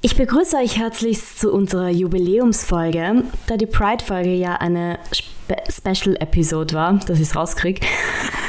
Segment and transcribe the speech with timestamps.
[0.00, 7.00] Ich begrüße euch herzlichst zu unserer Jubiläumsfolge, da die Pride-Folge ja eine Spe Special-Episode war,
[7.04, 7.80] dass ich es rauskriege.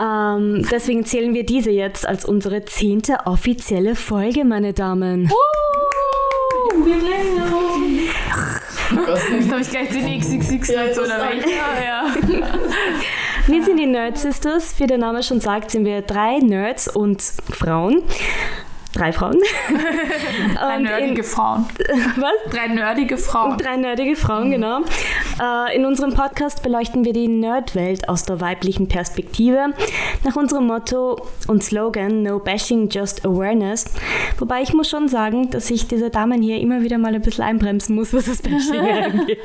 [0.02, 5.30] Ähm, deswegen zählen wir diese jetzt als unsere zehnte offizielle Folge, meine Damen.
[8.90, 11.84] Jetzt habe ich gleich den XXX ja, oder welcher?
[11.84, 12.16] Ja.
[13.48, 14.80] Wir sind die Nerd Sisters.
[14.80, 18.04] Wie der Name schon sagt, sind wir drei Nerds und Frauen.
[18.94, 19.38] Drei Frauen.
[20.56, 21.66] Drei nerdige in, Frauen.
[22.16, 22.52] Was?
[22.52, 23.58] Drei nerdige Frauen.
[23.60, 24.52] Drei nerdige Frauen, mhm.
[24.52, 24.80] genau.
[25.40, 29.74] Äh, in unserem Podcast beleuchten wir die Nerdwelt aus der weiblichen Perspektive
[30.24, 33.86] nach unserem Motto und Slogan No Bashing, Just Awareness.
[34.40, 37.44] Wobei ich muss schon sagen, dass ich diese Damen hier immer wieder mal ein bisschen
[37.44, 38.80] einbremsen muss, was das Bashing
[39.14, 39.40] angeht.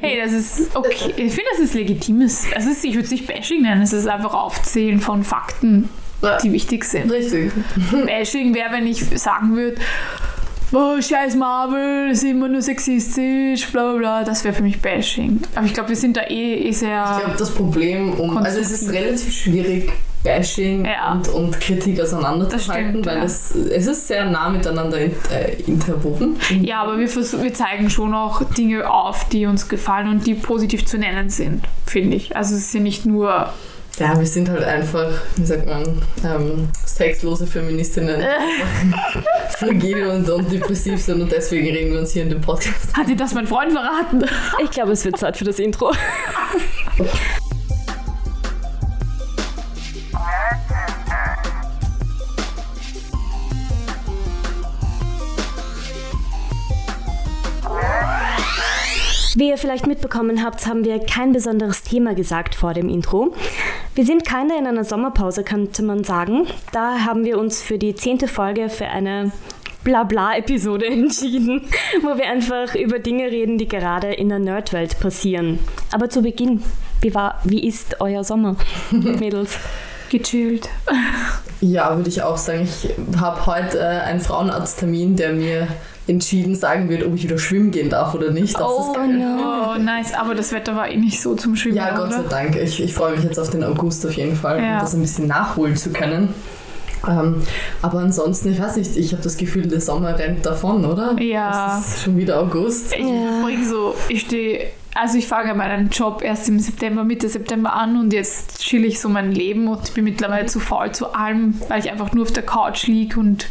[0.00, 1.12] Hey, das ist okay.
[1.16, 2.46] Ich finde, das ist legitimes.
[2.54, 5.90] Also ich würde es nicht Bashing nennen, es ist einfach Aufzählen von Fakten
[6.42, 7.10] die wichtig sind.
[7.10, 7.52] Richtig.
[8.06, 9.76] Bashing wäre, wenn ich sagen würde,
[10.72, 14.24] oh, scheiß Marvel, ist immer nur sexistisch, bla bla bla.
[14.24, 15.40] Das wäre für mich Bashing.
[15.54, 17.04] Aber ich glaube, wir sind da eh, eh sehr.
[17.18, 19.92] Ich glaube, das Problem, um, also es ist relativ schwierig,
[20.24, 21.12] Bashing ja.
[21.12, 23.24] und, und Kritik auseinanderzuhalten, weil ja.
[23.24, 25.10] es, es ist sehr nah miteinander äh,
[25.66, 26.36] interwoben.
[26.60, 30.86] Ja, aber wir, wir zeigen schon auch Dinge auf, die uns gefallen und die positiv
[30.86, 32.36] zu nennen sind, finde ich.
[32.36, 33.52] Also es ist ja nicht nur
[33.98, 38.22] ja, wir sind halt einfach, wie sagt man, ähm, sexlose Feministinnen,
[39.50, 42.96] fragil und, und depressiv sind und deswegen reden wir uns hier in dem Podcast.
[42.96, 44.24] Hat dir das mein Freund verraten?
[44.62, 45.92] Ich glaube, es wird Zeit für das Intro.
[59.34, 63.34] Wie ihr vielleicht mitbekommen habt, haben wir kein besonderes Thema gesagt vor dem Intro.
[63.94, 66.46] Wir sind keine in einer Sommerpause, könnte man sagen.
[66.72, 69.32] Da haben wir uns für die zehnte Folge für eine
[69.84, 71.62] Blabla-Episode entschieden,
[72.02, 75.58] wo wir einfach über Dinge reden, die gerade in der Nerdwelt passieren.
[75.92, 76.62] Aber zu Beginn,
[77.02, 78.56] wie, war, wie ist euer Sommer,
[78.90, 79.58] Mädels?
[80.10, 80.70] Gechillt.
[81.60, 82.62] Ja, würde ich auch sagen.
[82.62, 82.88] Ich
[83.20, 85.68] habe heute äh, einen Frauenarzttermin, der mir
[86.08, 88.54] entschieden sagen wird, ob ich wieder schwimmen gehen darf oder nicht.
[88.54, 89.74] Das oh, no.
[89.74, 90.14] oh, nice.
[90.14, 91.76] Aber das Wetter war eh nicht so zum Schwimmen.
[91.76, 92.56] Ja, Gott sei Dank.
[92.56, 94.74] Ich, ich freue mich jetzt auf den August auf jeden Fall, ja.
[94.74, 96.34] um das ein bisschen nachholen zu können.
[97.06, 97.42] Ähm,
[97.82, 101.20] aber ansonsten, ich weiß nicht, ich habe das Gefühl, der Sommer rennt davon, oder?
[101.20, 101.78] Ja.
[101.78, 102.94] Es ist schon wieder August.
[102.94, 103.64] Ich, ja.
[103.68, 108.12] so, ich stehe also ich fange meinen Job erst im September, Mitte September an und
[108.12, 111.90] jetzt chill ich so mein Leben und bin mittlerweile zu faul zu allem, weil ich
[111.90, 113.46] einfach nur auf der Couch liege und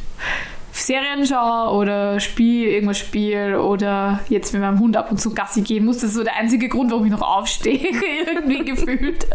[0.78, 5.62] Serien schaue oder spiele, irgendwas spiele oder jetzt mit meinem Hund ab und zu Gassi
[5.62, 5.98] gehen muss.
[5.98, 7.80] Das ist so der einzige Grund, warum ich noch aufstehe,
[8.28, 9.28] irgendwie gefühlt.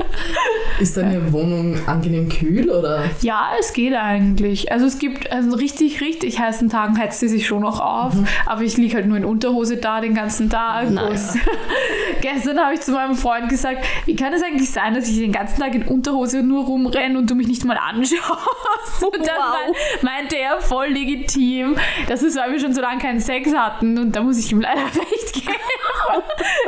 [0.78, 3.04] Ist deine Wohnung angenehm kühl oder?
[3.22, 4.70] Ja, es geht eigentlich.
[4.70, 8.26] Also es gibt also richtig, richtig heißen Tagen heizt sie sich schon noch auf, mhm.
[8.46, 10.90] aber ich liege halt nur in Unterhose da den ganzen Tag.
[10.90, 11.10] Naja.
[12.20, 15.32] gestern habe ich zu meinem Freund gesagt, wie kann es eigentlich sein, dass ich den
[15.32, 18.22] ganzen Tag in Unterhose nur rumrenne und du mich nicht mal anschaust?
[19.02, 20.02] Und dann wow.
[20.02, 21.76] meinte er voll legitim Team.
[22.08, 24.60] Das ist, weil wir schon so lange keinen Sex hatten und da muss ich ihm
[24.60, 25.54] leider recht geben.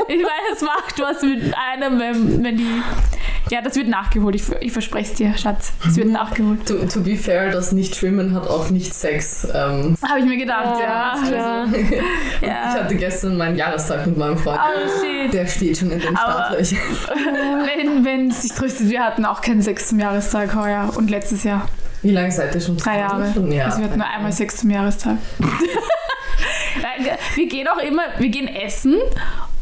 [0.08, 2.82] ich meine, es macht was mit einem, wenn, wenn die.
[3.50, 4.34] Ja, das wird nachgeholt.
[4.34, 5.74] Ich, ich verspreche es dir, Schatz.
[5.86, 6.66] Es wird nachgeholt.
[6.66, 9.46] To, to be fair, das Nicht-Schwimmen hat auch nicht Sex.
[9.52, 10.86] Ähm, Habe ich mir gedacht, ja.
[10.86, 11.10] ja.
[11.12, 11.66] Also, ja.
[12.40, 14.60] Ich hatte gestern meinen Jahrestag mit meinem Freund.
[14.60, 15.32] Oh, shit.
[15.32, 16.78] Der steht schon in den Startlöchern.
[17.76, 21.44] wenn, wenn es sich tröstet, wir hatten auch keinen Sex zum Jahrestag heuer und letztes
[21.44, 21.68] Jahr.
[22.04, 23.32] Wie lange seid ihr schon Drei Jahre.
[23.32, 23.50] Schon?
[23.50, 23.64] Ja.
[23.64, 25.16] Also wir hatten nur einmal Sex zum Jahrestag.
[27.34, 28.98] wir gehen auch immer, wir gehen essen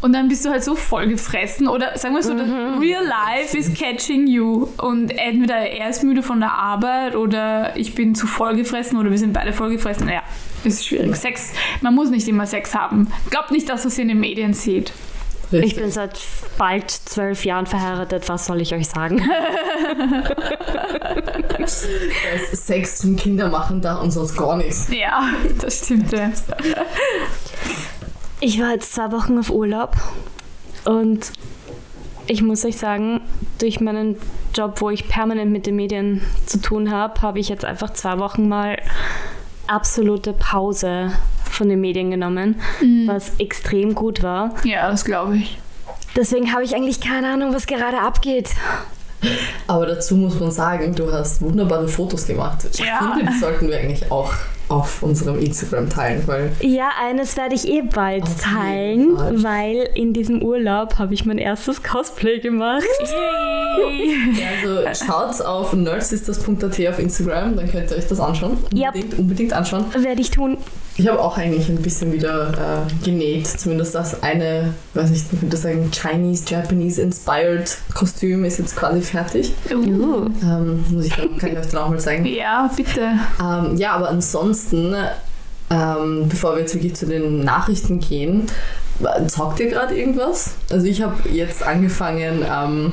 [0.01, 2.79] und dann bist du halt so voll gefressen oder sagen wir so, mhm.
[2.81, 7.95] real life is catching you und entweder er ist müde von der Arbeit oder ich
[7.95, 10.07] bin zu voll gefressen oder wir sind beide voll gefressen.
[10.07, 10.23] Naja,
[10.65, 11.15] ist schwierig.
[11.15, 13.13] Sex, man muss nicht immer Sex haben.
[13.31, 14.93] Glaubt nicht, dass ihr es in den Medien seht.
[15.53, 16.19] Ich bin seit
[16.59, 18.29] bald zwölf Jahren verheiratet.
[18.29, 19.23] Was soll ich euch sagen?
[22.53, 24.89] Sex zum Kindermachen da und sonst gar nichts.
[24.91, 25.29] Ja,
[25.61, 26.45] das stimmt jetzt.
[28.41, 29.97] Ich war jetzt zwei Wochen auf Urlaub
[30.85, 31.33] und
[32.27, 33.21] ich muss euch sagen,
[33.59, 34.17] durch meinen
[34.55, 38.19] Job, wo ich permanent mit den Medien zu tun habe, habe ich jetzt einfach zwei
[38.19, 38.79] Wochen mal
[39.67, 41.13] absolute Pause
[41.53, 43.07] von den Medien genommen, mhm.
[43.07, 44.55] was extrem gut war.
[44.65, 45.59] Ja, das glaube ich.
[46.17, 48.51] Deswegen habe ich eigentlich keine Ahnung, was gerade abgeht.
[49.67, 52.59] Aber dazu muss man sagen, du hast wunderbare Fotos gemacht.
[52.73, 53.15] Ich ja.
[53.15, 54.33] finde, die sollten wir eigentlich auch
[54.69, 60.43] auf unserem Instagram teilen, weil ja, eines werde ich eh bald teilen, weil in diesem
[60.43, 62.85] Urlaub habe ich mein erstes Cosplay gemacht.
[64.51, 68.57] also schaut auf nerdsisters.at auf Instagram, dann könnt ihr euch das anschauen.
[68.71, 69.19] Unbedingt, yep.
[69.19, 69.85] unbedingt anschauen.
[69.95, 70.57] Werde ich tun.
[70.97, 73.47] Ich habe auch eigentlich ein bisschen wieder äh, genäht.
[73.47, 79.01] Zumindest das eine, weiß ich, ich würde sagen, Chinese, Japanese inspired Kostüm ist jetzt quasi
[79.01, 79.53] fertig.
[79.71, 80.27] Uh.
[80.43, 82.27] Ähm, muss ich, kann ich euch dann auch mal zeigen.
[82.27, 83.13] Ja, bitte.
[83.41, 84.95] Ähm, ja, aber ansonsten,
[85.71, 88.47] ähm, bevor wir jetzt wirklich zu den Nachrichten gehen,
[89.29, 90.51] zockt ihr gerade irgendwas?
[90.71, 92.93] Also ich habe jetzt angefangen, ähm,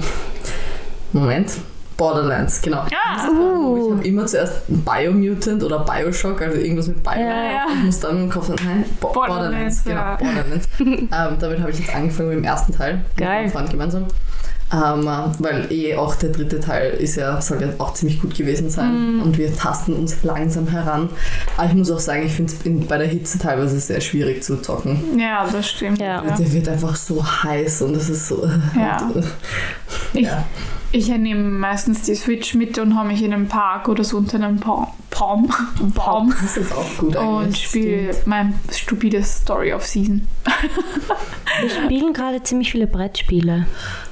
[1.12, 1.52] Moment,
[2.00, 2.86] Borderlands, genau.
[2.90, 3.16] Ja.
[3.16, 7.12] Ich habe immer zuerst Biomutant oder Bioshock, also irgendwas mit Bio.
[7.14, 7.66] Ja, ja.
[7.76, 10.16] Ich muss dann im Kopf sagen, nein, Bo Borderlands, Borderlands, genau, ja.
[10.16, 10.68] Borderlands.
[10.80, 12.96] ähm, damit habe ich jetzt angefangen mit dem ersten Teil.
[12.96, 13.42] Mit Geil.
[13.42, 14.06] meinem Freund gemeinsam.
[14.72, 18.36] Ähm, äh, weil eh auch der dritte Teil ist ja, soll ja auch ziemlich gut
[18.36, 19.16] gewesen sein.
[19.16, 19.22] Mhm.
[19.24, 21.10] Und wir tasten uns langsam heran.
[21.58, 24.62] Aber ich muss auch sagen, ich finde es bei der Hitze teilweise sehr schwierig zu
[24.62, 25.20] zocken.
[25.20, 26.00] Ja, das stimmt.
[26.00, 26.22] Ja.
[26.22, 28.48] Der wird einfach so heiß und das ist so.
[28.76, 29.12] Ja.
[30.14, 30.46] Ich, Ja.
[30.92, 34.36] Ich nehme meistens die Switch mit und habe mich in einem Park oder so unter
[34.38, 35.50] einem Baum, Baum,
[35.94, 40.28] Baum Das ist auch gut und spiele mein stupides Story of Season.
[41.62, 43.66] Wir spielen gerade ziemlich viele Brettspiele.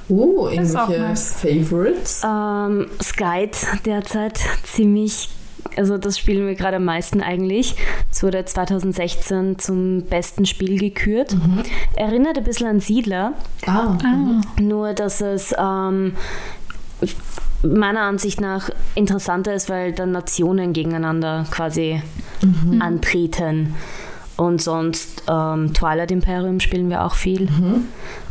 [0.08, 1.34] Oh, irgendwelche nice.
[1.40, 2.22] Favorites?
[2.24, 3.50] Ähm, Skype
[3.84, 5.28] derzeit ziemlich,
[5.76, 7.74] also das spielen wir gerade am meisten eigentlich.
[8.10, 11.36] Es wurde 2016 zum besten Spiel gekürt.
[11.96, 13.34] Erinnert ein bisschen an Siedler,
[13.66, 14.40] Ah, Ah.
[14.60, 16.14] nur dass es ähm,
[17.62, 22.02] meiner Ansicht nach interessanter ist, weil dann Nationen gegeneinander quasi
[22.80, 23.74] antreten.
[24.36, 27.48] Und sonst ähm, Twilight Imperium spielen wir auch viel.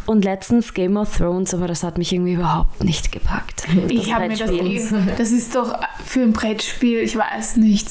[0.05, 3.67] Und letztens Game of Thrones, aber das hat mich irgendwie überhaupt nicht gepackt.
[3.89, 5.09] Ich habe mir das Brettspiel.
[5.09, 7.89] eh, das ist doch für ein Brettspiel, ich weiß nicht.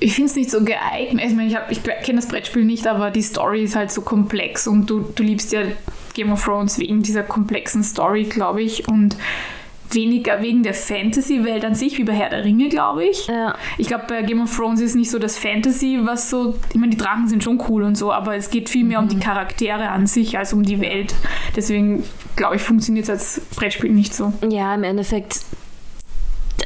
[0.00, 1.24] Ich finde es nicht so geeignet.
[1.26, 4.02] Ich meine, ich, hab- ich kenne das Brettspiel nicht, aber die Story ist halt so
[4.02, 5.62] komplex und du, du liebst ja
[6.12, 9.16] Game of Thrones wegen dieser komplexen Story, glaube ich, und
[9.94, 13.26] weniger wegen der Fantasy-Welt an sich, wie bei Herr der Ringe, glaube ich.
[13.26, 13.56] Ja.
[13.78, 16.90] Ich glaube, bei Game of Thrones ist nicht so das Fantasy, was so, ich meine,
[16.90, 19.88] die Drachen sind schon cool und so, aber es geht viel mehr um die Charaktere
[19.90, 21.14] an sich als um die Welt.
[21.56, 22.04] Deswegen,
[22.36, 24.32] glaube ich, funktioniert es als Brettspiel nicht so.
[24.48, 25.40] Ja, im Endeffekt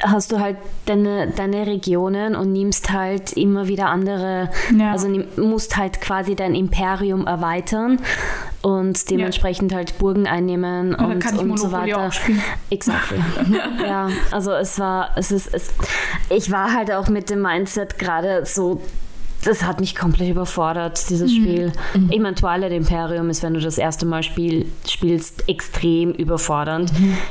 [0.03, 0.57] hast du halt
[0.87, 4.93] deine, deine Regionen und nimmst halt immer wieder andere, Ja.
[4.93, 8.01] also musst halt quasi dein Imperium erweitern
[8.63, 12.09] und dementsprechend halt Burgen einnehmen Und und, und so Monopoly weiter.
[12.09, 12.43] auch spielen.
[12.71, 13.19] Exactly.
[13.85, 15.71] ja, also es war, es ist, es,
[16.31, 18.81] ich war halt auch mit dem Mindset gerade so,
[19.45, 21.73] das hat mich komplett überfordert, dieses Spiel.
[22.11, 26.91] Ich meine, Twilight Imperium ist, wenn du das erste Mal spiel, spielst, extrem überfordernd.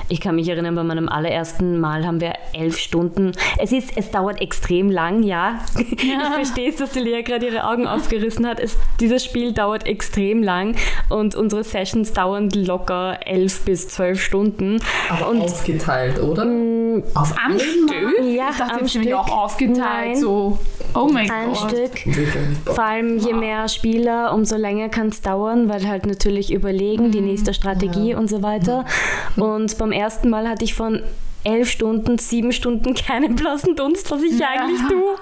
[0.10, 3.34] Ich kann mich erinnern, bei meinem allerersten Mal haben wir elf Stunden.
[3.60, 5.60] Es ist, es dauert extrem lang, ja.
[5.98, 8.60] Ich verstehe es, dass die Lea gerade ihre Augen aufgerissen hat.
[8.60, 10.76] Es, dieses Spiel dauert extrem lang
[11.10, 14.80] und unsere Sessions dauern locker elf bis zwölf Stunden.
[15.10, 16.44] aber und- aufgeteilt, oder?
[17.16, 17.58] Auf Am?
[17.60, 17.92] Stück?
[18.24, 19.14] Ja, ich dachte am Stück.
[19.14, 19.78] auch aufgeteilt.
[19.78, 20.16] Nein.
[20.18, 20.58] So,
[20.96, 21.70] oh mein Ein Gott.
[21.72, 21.97] Stück.
[22.66, 27.22] Vor allem je mehr Spieler, umso länger kann es dauern, weil halt natürlich überlegen, die
[27.22, 28.86] nächste Strategie und so weiter.
[29.36, 31.02] Und beim ersten Mal hatte ich von
[31.44, 34.48] elf Stunden, sieben Stunden keinen blassen Dunst, was ich Ja.
[34.60, 35.16] eigentlich tue.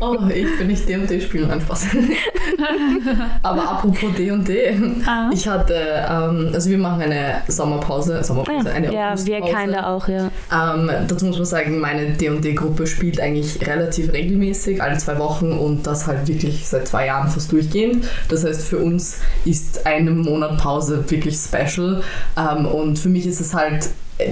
[0.00, 1.86] Oh, ich bin nicht D&D spielen, ein Spaß.
[3.42, 5.30] Aber apropos D&D, Ah.
[5.32, 10.30] ich hatte, ähm, also wir machen eine Sommerpause, Sommerpause, eine ja, wir keine auch, ja.
[10.52, 15.86] Ähm, dazu muss man sagen, meine D&D-Gruppe spielt eigentlich relativ regelmäßig, alle zwei Wochen und
[15.86, 18.04] das halt wirklich seit zwei Jahren fast durchgehend.
[18.28, 22.02] Das heißt, für uns ist eine Monat Pause wirklich special
[22.36, 23.88] ähm, und für mich ist es halt,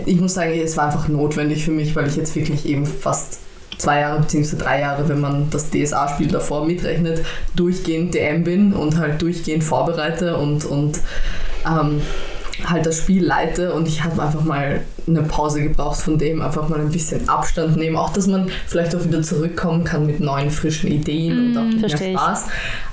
[0.06, 3.40] ich muss sagen, es war einfach notwendig für mich, weil ich jetzt wirklich eben fast
[3.78, 4.56] zwei Jahre bzw.
[4.56, 10.36] drei Jahre, wenn man das DSA-Spiel davor mitrechnet, durchgehend DM bin und halt durchgehend vorbereite
[10.36, 11.00] und, und
[11.66, 12.00] ähm,
[12.64, 16.68] halt das Spiel leite und ich habe einfach mal eine Pause gebraucht von dem, einfach
[16.68, 20.50] mal ein bisschen Abstand nehmen, auch dass man vielleicht auch wieder zurückkommen kann mit neuen,
[20.50, 22.18] frischen Ideen und auch versteh mehr ich.
[22.18, 22.44] Spaß.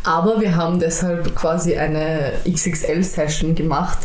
[0.03, 3.99] Aber wir haben deshalb quasi eine XXL-Session gemacht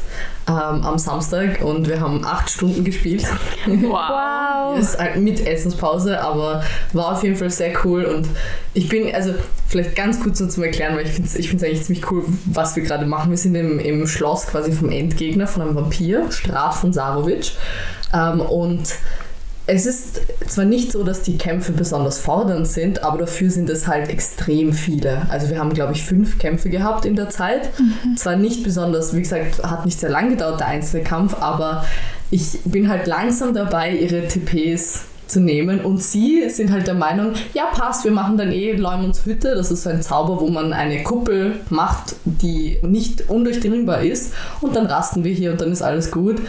[0.49, 3.27] ähm, am Samstag und wir haben acht Stunden gespielt.
[3.67, 4.79] Wow.
[4.99, 6.63] Halt mit Essenspause, aber
[6.93, 8.27] war auf jeden Fall sehr cool und
[8.73, 9.35] ich bin, also
[9.69, 12.25] vielleicht ganz kurz nur zum Erklären, weil ich finde es ich find's eigentlich ziemlich cool,
[12.47, 13.31] was wir gerade machen.
[13.31, 17.53] Wir sind im, im Schloss quasi vom Endgegner, von einem Vampir, Straf von Sarovic
[18.13, 18.95] ähm, und
[19.73, 23.87] es ist zwar nicht so, dass die Kämpfe besonders fordernd sind, aber dafür sind es
[23.87, 25.23] halt extrem viele.
[25.29, 27.71] Also wir haben, glaube ich, fünf Kämpfe gehabt in der Zeit.
[28.17, 31.85] Zwar nicht besonders, wie gesagt, hat nicht sehr lang gedauert, der einzelne Kampf, aber
[32.33, 37.35] ich bin halt langsam dabei, ihre TPs zu nehmen und sie sind halt der Meinung,
[37.55, 40.73] ja passt, wir machen dann eh Leumunds Hütte, das ist so ein Zauber, wo man
[40.73, 45.83] eine Kuppel macht, die nicht undurchdringbar ist und dann rasten wir hier und dann ist
[45.83, 46.41] alles gut.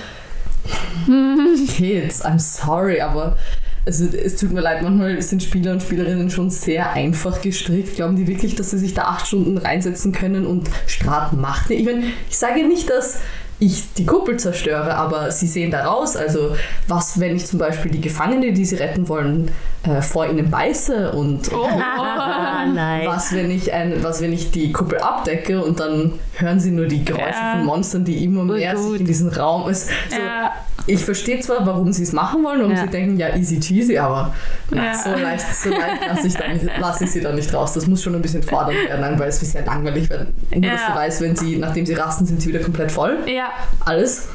[1.75, 3.38] Kids, I'm sorry, aber
[3.86, 7.96] also es tut mir leid, manchmal sind Spieler und Spielerinnen schon sehr einfach gestrickt.
[7.96, 11.80] Glauben die wirklich, dass sie sich da acht Stunden reinsetzen können und Strat macht nicht?
[11.80, 13.20] Ich meine, ich sage nicht, dass
[13.58, 16.15] ich die Kuppel zerstöre, aber sie sehen da raus.
[16.15, 16.56] Also
[16.88, 19.51] was, wenn ich zum Beispiel die Gefangene, die sie retten wollen,
[19.84, 21.68] äh, vor ihnen beiße und Oh,
[22.74, 23.08] Nein.
[23.08, 26.88] was, wenn ich ein, was, wenn ich die Kuppel abdecke und dann hören sie nur
[26.88, 27.54] die Geräusche Ja.
[27.56, 29.88] von Monstern, die immer mehr sich in diesen Raum ist.
[29.88, 30.52] So, Ja.
[30.88, 32.82] Ich verstehe zwar, warum sie es machen wollen, warum Ja.
[32.82, 34.34] sie denken, ja, easy cheesy, aber
[34.72, 34.94] na, Ja.
[34.96, 36.34] so leicht, so leicht lasse ich,
[36.64, 37.74] nicht- lasse ich sie da nicht raus.
[37.74, 40.28] Das muss schon ein bisschen fordernd werden, weil es ist sehr langweilig wird.
[40.52, 40.88] Nur, dass Ja.
[40.90, 43.18] du weißt, wenn sie, nachdem sie rasten, sind sie wieder komplett voll.
[43.28, 43.50] ja,
[43.86, 44.28] Alles.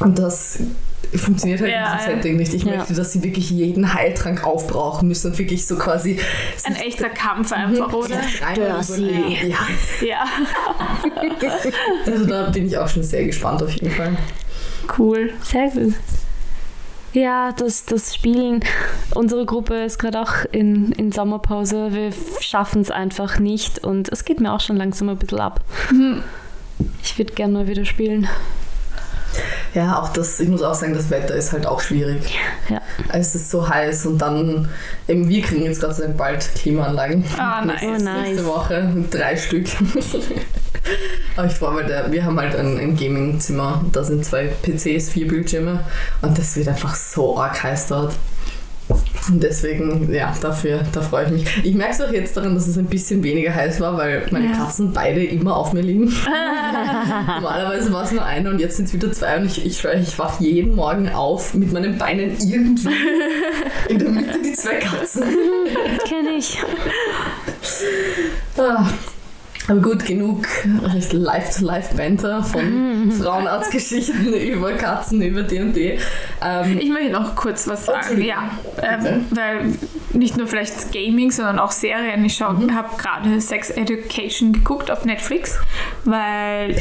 [0.00, 0.58] Und das
[1.18, 2.14] funktioniert halt Ja, in diesem.
[2.16, 2.54] Setting nicht.
[2.54, 2.76] Ich Ja.
[2.76, 6.18] möchte, dass sie wirklich jeden Heiltrank aufbrauchen müssen und wirklich so quasi
[6.64, 8.22] ein echter Kampf einfach, oder?
[8.22, 9.08] Stör sie.
[9.08, 9.50] überlegen.
[9.50, 9.58] Ja,
[10.06, 10.24] Ja,
[12.06, 14.16] also da bin ich auch schon sehr gespannt auf jeden Fall.
[14.98, 15.32] cool.
[15.42, 15.94] Sehr gut.
[17.12, 18.60] Ja, das, das Spielen.
[19.16, 21.88] Unsere Gruppe ist gerade auch in, in Sommerpause.
[21.92, 25.60] Wir schaffen es einfach nicht und es geht mir auch schon langsam ein bisschen ab.
[25.90, 26.22] Mhm.
[27.02, 28.28] Ich würde gerne mal wieder spielen.
[29.74, 32.34] Ja, auch das, ich muss auch sagen, das Wetter ist halt auch schwierig.
[32.68, 32.80] Ja.
[33.12, 34.68] Es ist so heiß und dann,
[35.06, 37.24] eben wir kriegen jetzt gerade bald Klimaanlagen.
[37.38, 37.82] Ah, nice.
[37.82, 38.28] Oh, nice.
[38.28, 39.66] Nächste Woche, drei Stück.
[41.36, 43.84] Aber ich freue mich, weil wir haben halt ein, ein Gaming-Zimmer.
[43.92, 45.84] Da sind zwei PCs, vier Bildschirme
[46.22, 48.14] und das wird einfach so arg heiß dort.
[49.28, 51.64] Und deswegen, ja, dafür, da freue ich mich.
[51.64, 54.46] Ich merke es auch jetzt daran, dass es ein bisschen weniger heiß war, weil meine
[54.46, 54.52] Ja.
[54.56, 56.04] Katzen beide immer auf mir liegen.
[57.26, 60.00] Normalerweise war es nur eine und jetzt sind es wieder zwei und ich, ich schwöre,
[60.00, 62.88] ich wache jeden Morgen auf mit meinen Beinen irgendwie
[63.88, 65.22] in der Mitte die zwei Katzen.
[66.08, 66.58] Kenne ich.
[68.56, 68.86] Ah.
[69.70, 70.46] Aber gut, genug
[70.82, 75.96] recht Live-to-Live-Banter von Frauenarztgeschichten über Katzen, über D&D.
[76.42, 78.20] Ähm, Ich möchte noch kurz was sagen.
[78.20, 78.50] Ja,
[78.82, 79.72] ähm, weil
[80.12, 82.24] nicht nur vielleicht Gaming, sondern auch Serien.
[82.24, 82.74] Ich Mhm.
[82.74, 85.56] habe gerade Sex Education geguckt auf Netflix,
[86.04, 86.74] weil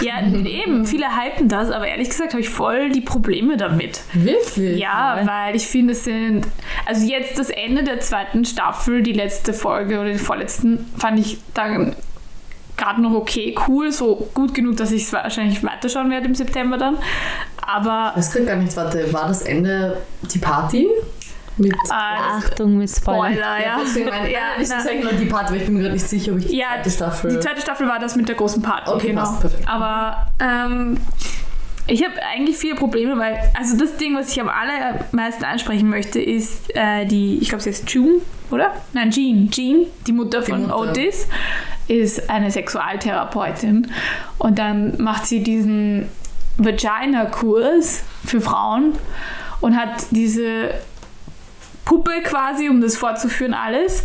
[0.00, 4.00] ja eben viele hypen das, aber ehrlich gesagt habe ich voll die Probleme damit.
[4.12, 4.78] wirklich?
[4.78, 6.46] Ja, weil ich finde, es sind
[6.86, 11.38] also jetzt das Ende der zweiten Staffel, die letzte Folge oder die vorletzten, fand ich
[11.54, 11.94] dann
[12.76, 16.78] gerade noch okay, cool, so gut genug, dass ich es wahrscheinlich weiterschauen werde im September
[16.78, 16.96] dann.
[17.60, 19.98] Aber Ich weiß gar nicht, warte, war das Ende
[20.32, 20.86] die Party?
[21.58, 23.32] Mit äh, Achtung mit Spoiler.
[23.32, 24.10] Spoiler, ja.
[24.10, 26.38] Meine, ja, ich sage nur die Party, weil ich bin mir gerade nicht sicher, ob
[26.38, 27.30] ich die Ja, zweite Staffel...
[27.32, 29.22] die zweite Staffel war das mit der großen Party, Okay, genau.
[29.22, 29.68] passt, perfekt.
[29.68, 30.98] Aber ähm,
[31.86, 36.20] ich habe eigentlich viele Probleme, weil, also das Ding, was ich am allermeisten ansprechen möchte,
[36.20, 38.72] ist äh, die, ich glaube, sie heißt June, oder?
[38.92, 39.50] Nein, Jean.
[39.50, 40.78] Jean, die Mutter Die von Mutter.
[40.78, 41.28] Otis,
[41.88, 43.90] ist eine Sexualtherapeutin.
[44.38, 46.08] Und dann macht sie diesen
[46.58, 48.92] Vagina-Kurs für Frauen
[49.60, 50.70] und hat diese
[51.88, 54.04] Puppe quasi, um das fortzuführen, alles.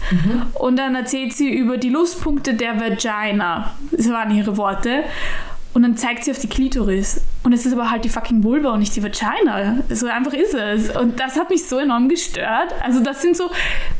[0.53, 3.73] Und dann erzählt sie über die Lustpunkte der Vagina.
[3.91, 5.03] Das waren ihre Worte.
[5.73, 7.19] Und dann zeigt sie auf die Klitoris.
[7.43, 9.79] Und es ist aber halt die fucking Vulva und nicht die Vagina.
[9.89, 10.95] So einfach ist es.
[10.95, 12.73] Und das hat mich so enorm gestört.
[12.81, 13.49] Also das sind so,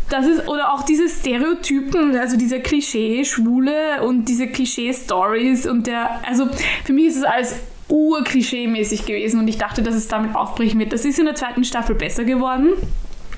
[0.09, 6.47] das ist, oder auch diese Stereotypen, also dieser Klischee-Schwule und diese Klischee-Stories und der, also
[6.85, 7.55] für mich ist es alles
[7.89, 10.93] urklischee-mäßig gewesen und ich dachte, dass es damit aufbrechen wird.
[10.93, 12.69] Das ist in der zweiten Staffel besser geworden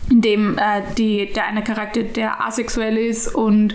[0.09, 3.73] in dem äh, die, der eine Charakter, der asexuell ist und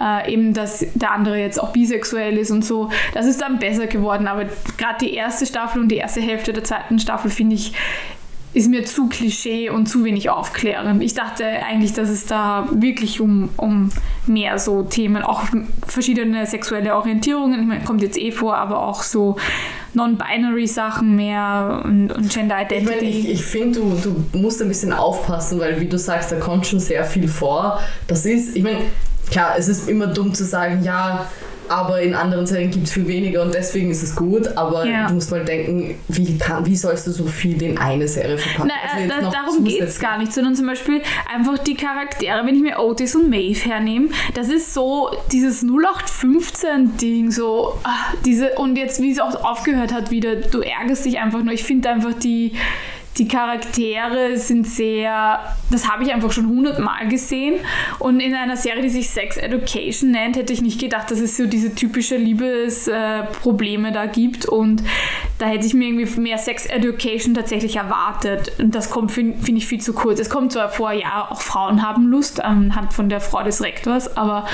[0.00, 2.90] äh, eben, dass der andere jetzt auch bisexuell ist und so.
[3.14, 4.44] Das ist dann besser geworden, aber
[4.76, 7.72] gerade die erste Staffel und die erste Hälfte der zweiten Staffel finde ich
[8.56, 11.02] ist mir zu Klischee und zu wenig aufklärend.
[11.02, 13.90] Ich dachte eigentlich, dass es da wirklich um, um
[14.26, 15.42] mehr so Themen, auch
[15.86, 19.36] verschiedene sexuelle Orientierungen, ich meine, kommt jetzt eh vor, aber auch so
[19.92, 23.18] non-binary Sachen mehr und, und Gender Ich meine, Identity.
[23.18, 26.66] ich, ich finde, du, du musst ein bisschen aufpassen, weil wie du sagst, da kommt
[26.66, 27.78] schon sehr viel vor.
[28.06, 28.78] Das ist, ich meine,
[29.30, 31.26] klar, es ist immer dumm zu sagen, ja,
[31.68, 35.06] aber in anderen Serien gibt es viel weniger und deswegen ist es gut, aber Ja.
[35.08, 38.68] du musst mal denken, wie, kann, wie sollst du so viel in eine Serie verpacken?
[38.72, 41.00] Na, Also äh, jetzt da, noch darum geht es gar nicht, sondern zum Beispiel
[41.32, 47.30] einfach die Charaktere, wenn ich mir Otis und Maeve hernehme, das ist so dieses 0815-Ding,
[47.30, 51.42] so ah, diese, und jetzt wie es auch aufgehört hat wieder, du ärgerst dich einfach
[51.42, 51.52] nur.
[51.54, 52.52] Ich finde einfach die,
[53.18, 57.54] die Charaktere sind sehr, das habe ich einfach schon hundertmal gesehen
[57.98, 61.36] und in einer Serie, die sich Sex Education nennt, hätte ich nicht gedacht, dass es
[61.36, 64.82] so diese typische Liebesprobleme äh, da gibt und
[65.38, 69.58] da hätte ich mir irgendwie mehr Sex Education tatsächlich erwartet und das kommt, finde find
[69.58, 70.20] ich, viel zu kurz.
[70.20, 74.16] Es kommt zwar vor, ja, auch Frauen haben Lust anhand von der Frau des Rektors,
[74.16, 74.46] aber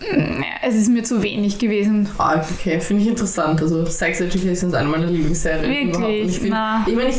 [0.00, 2.08] mm, es ist mir zu wenig gewesen.
[2.18, 3.60] Ah, okay, finde ich interessant.
[3.62, 5.88] Also Sex Education ist eine meiner Lieblingsserien Wirklich?
[5.88, 6.12] überhaupt.
[6.22, 6.84] Und ich find- Na.
[6.86, 7.16] ich meine, ich,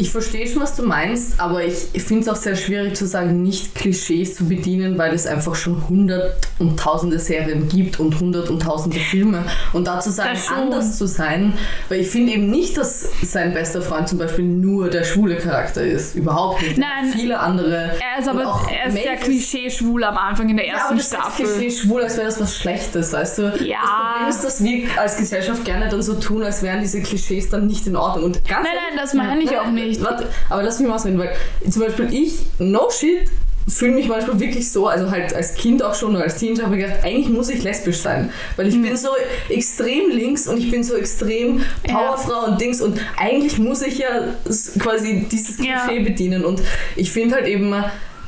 [0.00, 3.42] Ich verstehe schon, was du meinst, aber ich finde es auch sehr schwierig zu sagen,
[3.42, 8.48] nicht Klischees zu bedienen, weil es einfach schon hundert und tausende Serien gibt und hundert
[8.48, 9.44] und tausende Filme.
[9.74, 11.52] Und da zu sagen, anders zu sein,
[11.90, 15.82] weil ich finde eben nicht, dass sein bester Freund zum Beispiel nur der schwule Charakter
[15.82, 16.14] ist.
[16.16, 16.78] Überhaupt nicht.
[16.78, 17.12] Nein.
[17.12, 17.90] Viele andere.
[18.00, 21.08] Er ist aber auch er ist sehr klischee-schwul am Anfang in der Ja, ersten das
[21.08, 21.44] Staffel.
[21.44, 23.42] ist Klischee schwul, als wäre das was Schlechtes, weißt du?
[23.64, 23.76] Ja.
[23.82, 27.50] Das Problem ist, dass wir als Gesellschaft gerne dann so tun, als wären diese Klischees
[27.50, 28.24] dann nicht in Ordnung.
[28.24, 29.89] Und ganz Nein, nein, das meine ich auch nicht.
[30.00, 31.32] Warte, aber lass mich mal ausreden, weil
[31.68, 33.28] zum Beispiel ich, no shit,
[33.68, 36.76] fühle mich manchmal wirklich so, also halt als Kind auch schon oder als Teenager habe
[36.76, 39.10] ich gedacht, eigentlich muss ich lesbisch sein, weil ich bin so
[39.48, 41.64] extrem links und ich bin so extrem Hm.
[41.88, 41.94] Ja.
[41.94, 44.34] Powerfrau und Dings und eigentlich muss ich ja
[44.78, 45.86] quasi dieses Ja.
[45.86, 46.60] Klischee bedienen und
[46.96, 47.72] ich finde halt eben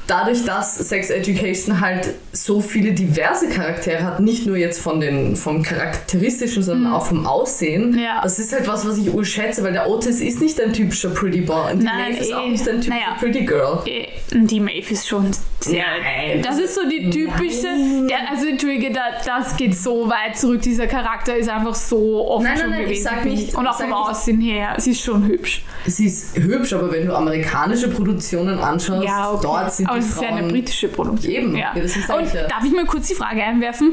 [0.06, 5.36] dadurch, dass Sex Education halt so viele diverse Charaktere hat, nicht nur jetzt von den,
[5.36, 7.98] vom Charakteristischen, sondern auch vom Aussehen.
[7.98, 8.20] Ja.
[8.22, 11.40] das ist halt was, was ich urschätze, weil der Otis ist nicht ein typischer Pretty
[11.42, 12.50] Boy und die Nein, Maeve ist auch eh.
[12.50, 13.16] nicht ein typischer Naja.
[13.18, 13.78] Pretty Girl.
[13.86, 15.30] Äh, Die Maeve ist schon.
[15.66, 16.42] Nein.
[16.42, 17.68] Das ist so die typische.
[18.08, 20.62] Der, also, Entschuldige, da, das geht so weit zurück.
[20.62, 23.02] Dieser Charakter ist einfach so offen Nein, nein, schon nein, ich gewesen.
[23.04, 24.74] sag finde nicht- Und ich auch sag vom Aussehen her.
[24.78, 25.64] Sie ist schon hübsch.
[25.86, 29.40] Sie ist hübsch, aber wenn du amerikanische Produktionen anschaust, Ja, okay.
[29.42, 31.32] dort sind Aber die es ist ja eine Frauen britische Produktion.
[31.32, 31.72] Eben, Ja.
[31.74, 33.92] ja, Und darf ich mal kurz die Frage einwerfen?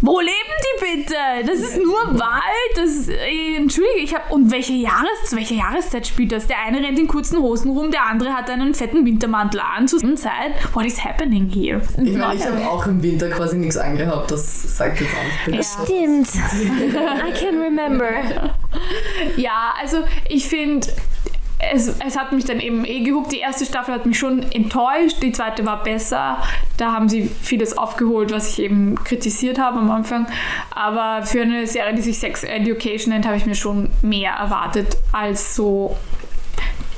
[0.00, 1.14] Wo leben die bitte?
[1.44, 2.76] Das ist nur Wald.
[2.76, 4.32] Das ist, äh, Entschuldige, ich habe.
[4.32, 6.46] Und welche, Jahres, welche Jahreszeit spielt das?
[6.46, 9.88] Der eine rennt in kurzen Hosen rum, der andere hat einen fetten Wintermantel an.
[9.88, 10.52] Zur Zeit.
[10.72, 11.80] What is happening here?
[12.02, 15.58] Ich meine, ich habe auch im Winter quasi nichts angehabt, das sagt jetzt auch nicht.
[15.58, 15.84] Ja.
[15.84, 16.28] Stimmt.
[16.34, 18.08] I can remember.
[19.36, 20.86] Ja, also ich finde,
[21.58, 23.32] es, es hat mich dann eben eh gehuckt.
[23.32, 26.38] Die erste Staffel hat mich schon enttäuscht, die zweite war besser.
[26.76, 30.26] Da haben sie vieles aufgeholt, was ich eben kritisiert habe am Anfang.
[30.70, 34.96] Aber für eine Serie, die sich Sex Education nennt, habe ich mir schon mehr erwartet
[35.12, 35.96] als so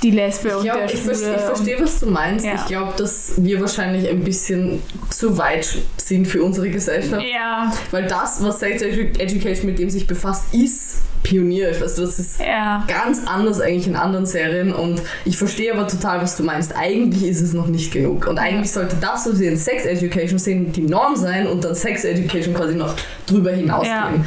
[0.02, 2.46] die Lesbe und Ich, glaub, der ich, verstehe, ich verstehe, was du meinst.
[2.46, 2.54] Ja.
[2.54, 7.22] Ich glaube, dass wir wahrscheinlich ein bisschen zu weit sind für unsere Gesellschaft.
[7.22, 11.82] ja, Weil das, was Sex Edu Education mit dem sich befasst, ist pionierisch.
[11.82, 12.84] Also das ist ja.
[12.88, 16.74] ganz anders eigentlich in anderen Serien und ich verstehe aber total, was du meinst.
[16.76, 20.38] Eigentlich ist es noch nicht genug und eigentlich sollte das, was wir in Sex Education
[20.38, 22.94] sehen, die Norm sein und dann Sex Education quasi noch
[23.26, 23.92] drüber hinausgehen.
[23.92, 24.24] Ja.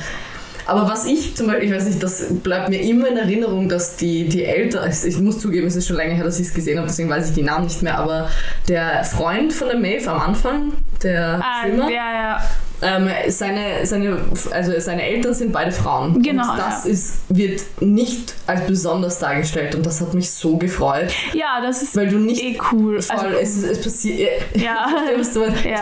[0.65, 3.97] Aber was ich zum Beispiel, ich weiß nicht, das bleibt mir immer in Erinnerung, dass
[3.97, 6.77] die, die Eltern, ich muss zugeben, es ist schon länger her, dass ich es gesehen
[6.77, 8.29] habe, deswegen weiß ich die Namen nicht mehr, aber
[8.67, 12.43] der Freund von der Maeve am Anfang, der Ah, Schwimmer, ja, ja.
[12.83, 14.17] Ähm, seine, seine,
[14.51, 16.21] also seine Eltern sind beide Frauen.
[16.21, 16.91] Genau, Und das ja.
[16.91, 21.95] ist, wird nicht als besonders dargestellt und das hat mich so gefreut, Ja, das ist
[21.95, 23.01] weil du nicht eh cool.
[23.01, 24.87] voll, Also, es, es passiert, ja.
[25.19, 25.33] es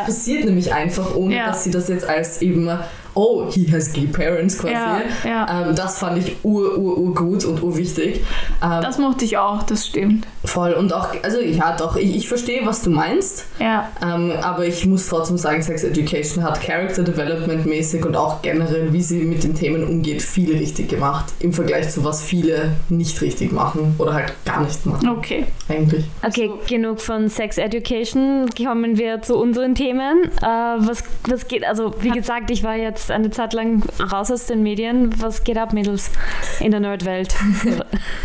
[0.05, 2.69] passiert nämlich einfach, ohne dass sie das jetzt als eben,
[3.13, 4.73] oh, he has gay parents quasi.
[4.73, 5.67] Ja, ja.
[5.69, 8.21] Ähm, das fand ich ur, ur, ur gut und ur wichtig.
[8.63, 10.25] Ähm, Das mochte ich auch, das stimmt.
[10.45, 13.45] voll und auch, also ja doch, ich, ich verstehe, was du meinst.
[13.59, 13.89] Ja.
[14.01, 18.91] Ähm, aber ich muss trotzdem sagen, Sex Education hat Character Development mäßig und auch generell,
[18.93, 21.25] wie sie mit den Themen umgeht, viel richtig gemacht.
[21.39, 25.45] Im Vergleich zu was viele nicht richtig machen oder halt gar nicht machen, Okay.
[25.69, 26.05] eigentlich.
[26.25, 28.47] Okay, genug von Sex Education.
[28.57, 30.23] Kommen wir zu unseren Themen.
[30.41, 34.45] Äh, was, was geht, also wie gesagt, ich war jetzt eine Zeit lang raus aus
[34.45, 35.09] den Medien.
[35.21, 36.11] Was geht ab, Mädels,
[36.59, 37.35] in der Nerdwelt?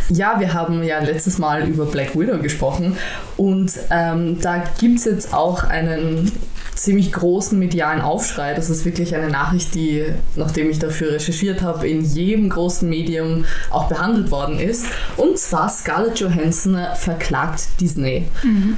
[0.09, 2.97] Ja, wir haben ja letztes Mal über Black Widow gesprochen
[3.37, 6.31] und ähm, da gibt es jetzt auch einen
[6.77, 8.55] ziemlich großen medialen Aufschrei.
[8.55, 10.05] Das ist wirklich eine Nachricht, die,
[10.37, 14.87] nachdem ich dafür recherchiert habe, in jedem großen Medium auch behandelt worden ist.
[15.17, 18.29] Und zwar Scarlett Johansson verklagt Disney.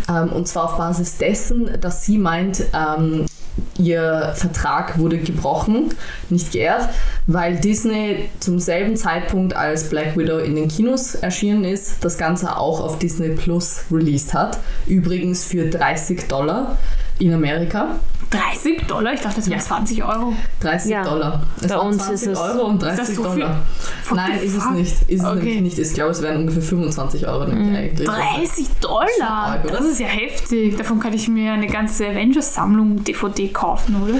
[0.08, 3.26] Ähm, und zwar auf Basis dessen, dass sie meint, ähm,
[3.78, 5.94] ihr Vertrag wurde gebrochen,
[6.30, 6.88] nicht geehrt,
[7.26, 12.56] weil Disney zum selben Zeitpunkt, als Black Widow in den Kinos erschienen ist, das Ganze
[12.56, 14.58] auch auf Disney Plus released hat.
[14.86, 16.76] Übrigens für 30 Dollar
[17.18, 17.96] in Amerika.
[18.30, 19.14] 30 Dollar?
[19.14, 19.64] Ich dachte, das wären Ja.
[19.64, 20.34] 20 Euro.
[20.60, 21.02] 30 Ja.
[21.02, 21.42] Dollar.
[21.62, 23.22] Es Bei uns 20 ist es- Euro und Ist das 30 so?
[23.22, 23.56] Dollar.
[24.08, 24.74] What Nein, ist es fuck?
[24.74, 24.92] nicht.
[25.08, 25.36] Ist es Okay.
[25.38, 25.78] nämlich nicht.
[25.78, 28.06] Ich glaube, es wären ungefähr 25 Euro nämlich eigentlich.
[28.08, 29.62] 30 Dollar?
[29.66, 30.76] Das ist ja heftig.
[30.76, 34.14] Davon kann ich mir eine ganze Avengers-Sammlung DVD kaufen, oder?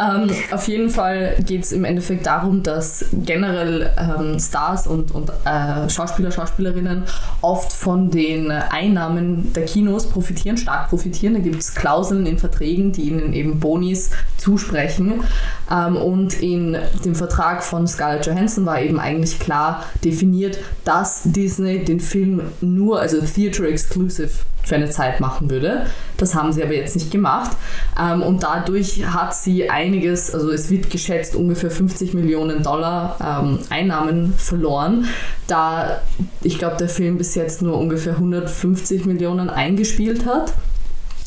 [0.00, 5.30] Ähm, auf jeden Fall geht es im Endeffekt darum, dass generell ähm, Stars und, und
[5.44, 7.04] äh, Schauspieler, Schauspielerinnen
[7.40, 11.34] oft von den Einnahmen der Kinos profitieren, stark profitieren.
[11.34, 15.24] Da gibt es Klauseln in Verträgen, die ihnen eben Bonis zusprechen.
[15.70, 21.84] Ähm, und in dem Vertrag von Scarlett Johansson war eben eigentlich klar definiert, dass Disney
[21.84, 24.30] den Film nur, also Theater Exclusive,
[24.68, 25.86] für eine Zeit machen würde.
[26.18, 27.56] Das haben sie aber jetzt nicht gemacht.
[27.98, 33.58] Ähm, und dadurch hat sie einiges, also es wird geschätzt ungefähr 50 Millionen Dollar ähm,
[33.70, 35.06] Einnahmen verloren,
[35.46, 36.02] da
[36.42, 40.52] ich glaube, der Film bis jetzt nur ungefähr 150 Millionen eingespielt hat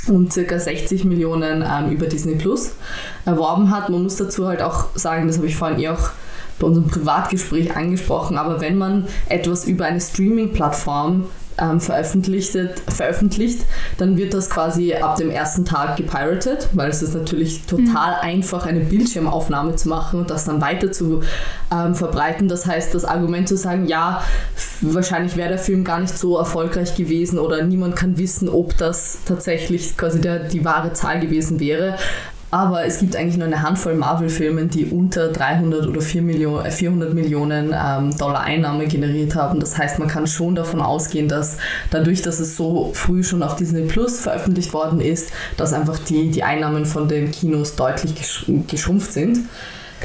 [0.08, 2.74] und circa 60 Millionen ähm, über Disney Plus
[3.26, 3.90] erworben hat.
[3.90, 6.12] Man muss dazu halt auch sagen, das habe ich vorhin eh auch
[6.60, 11.26] bei unserem Privatgespräch angesprochen, aber wenn man etwas über eine Streaming-Plattform
[11.62, 13.66] ähm, veröffentlicht, veröffentlicht,
[13.98, 18.22] dann wird das quasi ab dem ersten Tag gepiratet, weil es ist natürlich total mhm.
[18.22, 21.22] einfach, eine Bildschirmaufnahme zu machen und das dann weiter zu
[21.72, 22.48] ähm, verbreiten.
[22.48, 24.24] Das heißt, das Argument zu sagen, ja,
[24.82, 29.20] wahrscheinlich wäre der Film gar nicht so erfolgreich gewesen oder niemand kann wissen, ob das
[29.26, 31.98] tatsächlich quasi der, die wahre Zahl gewesen wäre,
[32.52, 37.14] aber es gibt eigentlich nur eine Handvoll Marvel-Filme, die unter 300 oder 4 Millionen, 400
[37.14, 39.62] Millionen ähm, Dollar Einnahme generiert haben.
[39.62, 41.58] Das heißt, man kann schon davon ausgehen, dass
[41.92, 46.30] dadurch, dass es so früh schon auf Disney Plus veröffentlicht worden ist, dass einfach die,
[46.30, 48.14] die Einnahmen von den Kinos deutlich
[48.68, 49.40] geschrumpft sind.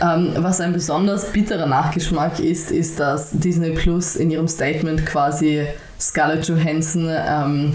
[0.00, 5.66] Ähm, was ein besonders bitterer Nachgeschmack ist, ist, dass Disney Plus in ihrem Statement quasi
[5.98, 7.74] Scarlett Johansson ähm,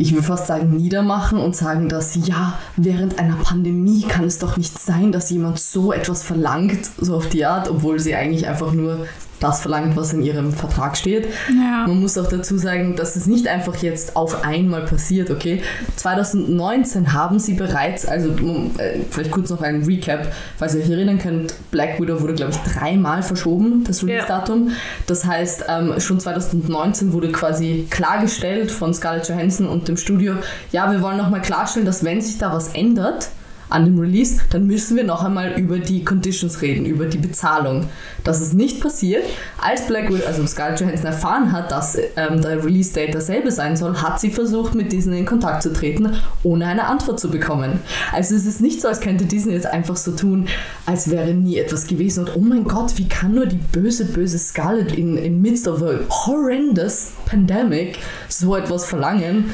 [0.00, 4.56] ich würde fast sagen, niedermachen und sagen, dass ja, während einer Pandemie kann es doch
[4.56, 8.72] nicht sein, dass jemand so etwas verlangt, so auf die Art, obwohl sie eigentlich einfach
[8.72, 9.06] nur
[9.40, 11.28] das verlangt, was in ihrem Vertrag steht.
[11.48, 11.86] Ja.
[11.86, 15.62] Man muss auch dazu sagen, dass es nicht einfach jetzt auf einmal passiert, okay?
[15.96, 18.30] 2019 haben sie bereits, also
[18.78, 22.52] äh, vielleicht kurz noch ein Recap, falls ihr euch erinnern könnt, Black Widow wurde, glaube
[22.52, 24.68] ich, dreimal verschoben, das Release-Datum.
[24.68, 24.74] Ja.
[25.06, 30.34] Das heißt, ähm, schon 2019 wurde quasi klargestellt von Scarlett Johansson und dem Studio,
[30.70, 33.30] ja, wir wollen nochmal klarstellen, dass wenn sich da was ändert,
[33.70, 37.86] an dem Release, dann müssen wir noch einmal über die Conditions reden, über die Bezahlung.
[38.24, 39.24] Das ist nicht passiert.
[39.58, 43.96] Als Black Widow, also Scarlett Johansson erfahren hat, dass ähm, der Release-Date dasselbe sein soll,
[43.96, 47.80] hat sie versucht, mit Disney in Kontakt zu treten, ohne eine Antwort zu bekommen.
[48.12, 50.48] Also es ist nicht so, als könnte Disney jetzt einfach so tun,
[50.86, 54.38] als wäre nie etwas gewesen und oh mein Gott, wie kann nur die böse, böse
[54.38, 59.50] Scarlett in, in midst of a horrendous pandemic so etwas verlangen?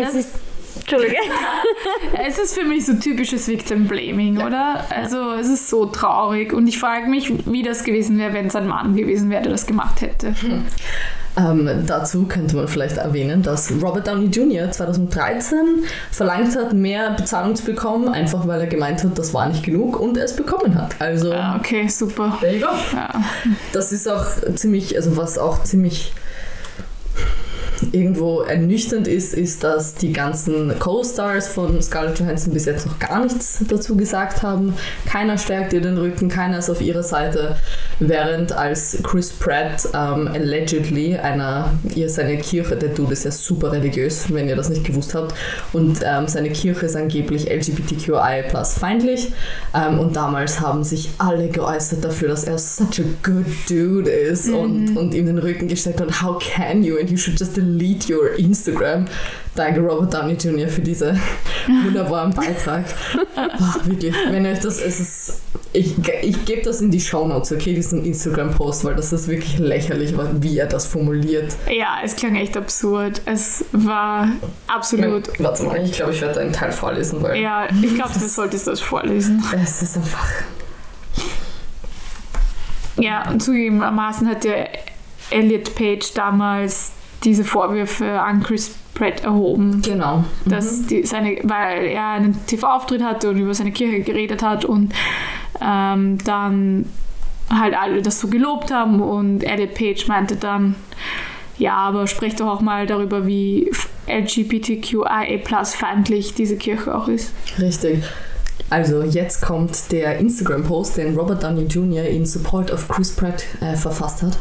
[0.00, 0.30] Es ist
[0.88, 1.16] Entschuldige.
[2.26, 4.46] es ist für mich so typisches Victim Blaming, ja.
[4.46, 4.84] oder?
[4.90, 8.56] Also es ist so traurig und ich frage mich, wie das gewesen wäre, wenn es
[8.56, 10.34] ein Mann gewesen wäre, der das gemacht hätte.
[10.40, 10.64] Hm.
[11.36, 14.70] Ähm, dazu könnte man vielleicht erwähnen, dass Robert Downey Jr.
[14.70, 19.62] 2013 verlangt hat, mehr Bezahlung zu bekommen, einfach weil er gemeint hat, das war nicht
[19.62, 21.00] genug und er es bekommen hat.
[21.00, 22.36] Also, ah, okay, super.
[22.40, 22.72] There you go.
[22.92, 23.10] Ja.
[23.72, 26.12] Das ist auch ziemlich, also was auch ziemlich
[27.92, 33.22] irgendwo ernüchternd ist, ist, dass die ganzen Co-Stars von Scarlett Johansson bis jetzt noch gar
[33.22, 34.74] nichts dazu gesagt haben.
[35.06, 37.56] Keiner stärkt ihr den Rücken, keiner ist auf ihrer Seite,
[38.00, 43.72] während als Chris Pratt ähm, allegedly einer, ihr seine Kirche, der Dude ist ja super
[43.72, 45.34] religiös, wenn ihr das nicht gewusst habt,
[45.72, 49.32] und ähm, seine Kirche ist angeblich LGBTQI plus feindlich
[49.74, 54.48] ähm, und damals haben sich alle geäußert dafür, dass er such a good dude ist
[54.48, 54.54] mhm.
[54.54, 57.77] und, und ihm den Rücken gesteckt und how can you and you should just delete
[58.10, 59.06] your Instagram.
[59.54, 60.68] Danke Robert Downey Jr.
[60.68, 61.20] für diesen
[61.84, 62.84] wunderbaren Beitrag.
[63.34, 65.40] Ach, wirklich, wenn euch das, es ist,
[65.72, 69.58] ich, ich gebe das in die Show Notes, okay, diesen Instagram-Post, weil das ist wirklich
[69.58, 71.56] lächerlich, wie er das formuliert.
[71.68, 73.20] Ja, es klang echt absurd.
[73.24, 74.28] Es war
[74.68, 75.28] absolut.
[75.34, 77.40] Ich, warte mal, ich glaube, ich werde einen Teil vorlesen, weil.
[77.40, 79.42] Ja, ich glaube, du solltest das vorlesen.
[79.60, 80.28] Es ist einfach.
[82.96, 84.68] Ja, und zugegebenermaßen hat der
[85.30, 86.92] Elliot Page damals
[87.24, 89.80] diese Vorwürfe an Chris Pratt erhoben.
[89.82, 90.24] Genau.
[90.44, 90.50] Mhm.
[90.50, 94.92] Dass die, seine, weil er einen TV-Auftritt hatte und über seine Kirche geredet hat und
[95.60, 96.86] ähm, dann
[97.50, 100.74] halt alle das so gelobt haben und Edit Page meinte dann,
[101.56, 103.70] ja, aber sprecht doch auch mal darüber, wie
[104.06, 105.24] LGBTQIA
[105.64, 107.32] feindlich diese Kirche auch ist.
[107.58, 108.02] Richtig.
[108.70, 112.04] Also jetzt kommt der Instagram-Post, den Robert Downey Jr.
[112.04, 114.38] in Support of Chris Pratt äh, verfasst hat.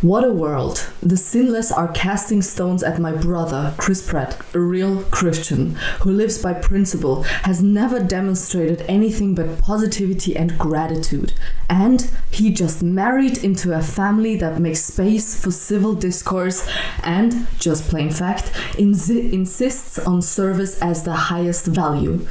[0.00, 0.88] What a world.
[1.02, 6.40] The sinless are casting stones at my brother, Chris Pratt, a real Christian who lives
[6.40, 11.34] by principle, has never demonstrated anything but positivity and gratitude.
[11.68, 16.70] And he just married into a family that makes space for civil discourse
[17.02, 22.24] and, just plain fact, insi- insists on service as the highest value.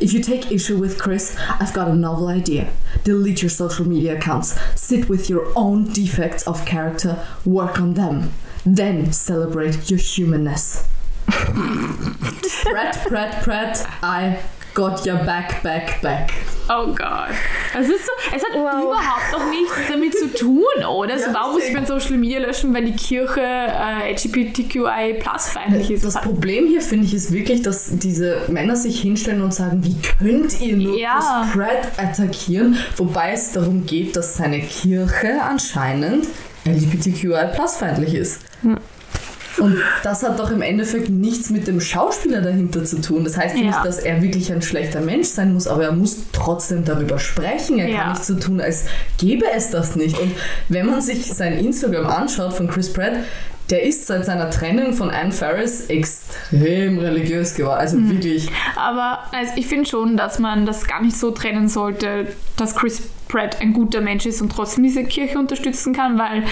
[0.00, 2.72] If you take issue with Chris, I've got a novel idea.
[3.04, 7.11] Delete your social media accounts, sit with your own defects of character
[7.44, 8.32] work on them.
[8.64, 10.84] Then celebrate your humanness.
[11.26, 14.38] Pratt, Pratt, Pratt, I
[14.74, 16.32] got your back, back, back.
[16.68, 17.30] Oh Gott.
[17.78, 18.84] Es, ist so, es hat wow.
[18.84, 21.14] überhaupt noch nichts damit zu tun, oder?
[21.14, 25.48] Also ja, warum muss ich mein Social Media löschen, weil die Kirche äh, LGBTQI plus
[25.48, 26.04] feindlich ist?
[26.04, 29.96] Das Problem hier finde ich ist wirklich, dass diese Männer sich hinstellen und sagen, wie
[30.18, 31.48] könnt ihr nur ja.
[31.52, 32.76] Pratt attackieren?
[32.96, 36.26] Wobei es darum geht, dass seine Kirche anscheinend
[36.64, 38.40] LGBTQI plus feindlich ist.
[38.62, 38.78] Hm.
[39.58, 43.24] Und das hat doch im Endeffekt nichts mit dem Schauspieler dahinter zu tun.
[43.24, 43.64] Das heißt ja.
[43.64, 47.78] nicht, dass er wirklich ein schlechter Mensch sein muss, aber er muss trotzdem darüber sprechen.
[47.78, 47.98] Er ja.
[47.98, 48.86] kann nicht so tun, als
[49.18, 50.18] gäbe es das nicht.
[50.18, 50.32] Und
[50.68, 53.12] wenn man sich sein Instagram anschaut von Chris Pratt,
[53.70, 57.78] der ist seit seiner Trennung von Anne Ferris extrem religiös geworden.
[57.78, 58.10] Also mhm.
[58.10, 58.50] wirklich.
[58.76, 63.02] Aber also ich finde schon, dass man das gar nicht so trennen sollte, dass Chris
[63.32, 66.44] Pratt ein guter Mensch ist und trotzdem diese Kirche unterstützen kann, weil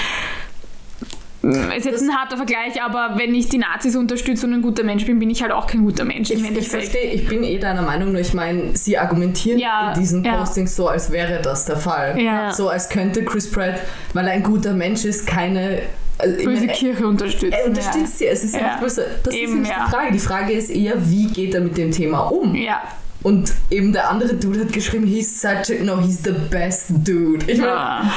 [1.42, 4.82] ist jetzt das ein harter Vergleich, aber wenn ich die Nazis unterstütze und ein guter
[4.82, 6.30] Mensch bin, bin ich halt auch kein guter Mensch.
[6.30, 10.00] Ich, ich verstehe, ich bin eh deiner Meinung, nur ich meine, sie argumentieren ja, in
[10.00, 10.36] diesen ja.
[10.36, 12.20] Postings so, als wäre das der Fall.
[12.20, 12.52] Ja.
[12.52, 13.80] So als könnte Chris Pratt,
[14.12, 15.80] weil er ein guter Mensch ist, keine
[16.18, 17.56] also böse meine, Kirche unterstützen.
[17.58, 18.72] Er unterstützt sie, es ist ja.
[18.72, 19.06] nicht böse.
[19.22, 20.12] Das Eben, ist nicht die Frage.
[20.12, 22.54] Die Frage ist eher, wie geht er mit dem Thema um?
[22.54, 22.82] Ja.
[23.22, 27.44] Und eben der andere Dude hat geschrieben, he's such a, no, he's the best dude.
[27.50, 28.02] Ich meine, ah.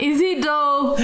[0.00, 0.96] Is he though?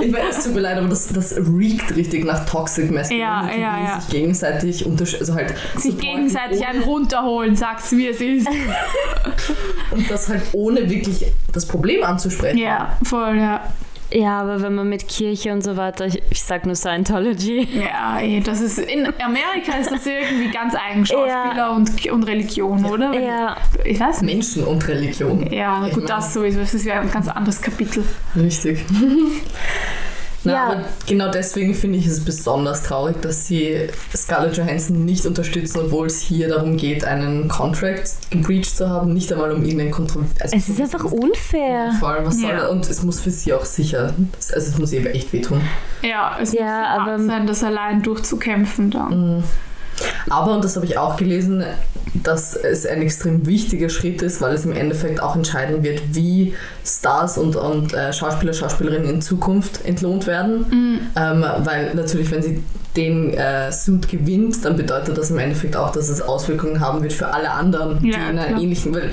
[0.00, 3.50] ich weiß, es tut mir leid, aber das, das reekt richtig nach Toxic Masculinity, ja,
[3.50, 4.00] ja, ja.
[4.00, 8.46] sich gegenseitig also halt sich gegenseitig einen runterholen, sag's wie es ist.
[9.90, 12.58] Und das halt ohne wirklich das Problem anzusprechen.
[12.58, 13.72] Ja, voll, ja.
[14.10, 17.68] Ja, aber wenn man mit Kirche und so weiter, ich, ich sag nur Scientology.
[17.78, 21.68] Ja, das ist in Amerika ist das irgendwie ganz eigen Schauspieler ja.
[21.70, 23.12] und, und Religion, oder?
[23.12, 23.56] Ja.
[23.84, 24.34] Ich weiß nicht.
[24.34, 25.52] Menschen und Religion.
[25.52, 26.06] Ja, gut, meine.
[26.06, 26.60] das sowieso.
[26.60, 28.04] Das ist ja ein ganz anderes Kapitel.
[28.34, 28.80] Richtig.
[30.44, 30.66] Na, ja.
[30.66, 36.06] aber genau deswegen finde ich es besonders traurig, dass sie Scarlett Johansson nicht unterstützen, obwohl
[36.06, 40.26] es hier darum geht, einen Contract gebreached zu haben, nicht einmal um ihnen Kontrolle.
[40.40, 41.92] Also es ist einfach unfair.
[41.98, 42.60] Voll, was ja.
[42.60, 44.14] soll, und es muss für sie auch sicher,
[44.52, 45.60] also es muss ihr echt wehtun.
[46.02, 49.36] Ja, es ja, muss aber, sein, das allein durchzukämpfen dann.
[49.38, 49.44] Mhm.
[50.30, 51.64] Aber, und das habe ich auch gelesen,
[52.22, 56.54] dass es ein extrem wichtiger Schritt ist, weil es im Endeffekt auch entscheiden wird, wie
[56.84, 60.66] Stars und, und äh, Schauspieler, Schauspielerinnen in Zukunft entlohnt werden.
[60.70, 61.00] Mhm.
[61.16, 62.62] Ähm, weil natürlich, wenn sie
[62.96, 67.12] den äh, Suit gewinnt, dann bedeutet das im Endeffekt auch, dass es Auswirkungen haben wird
[67.12, 69.10] für alle anderen, ja, die in einer ähnlichen, weil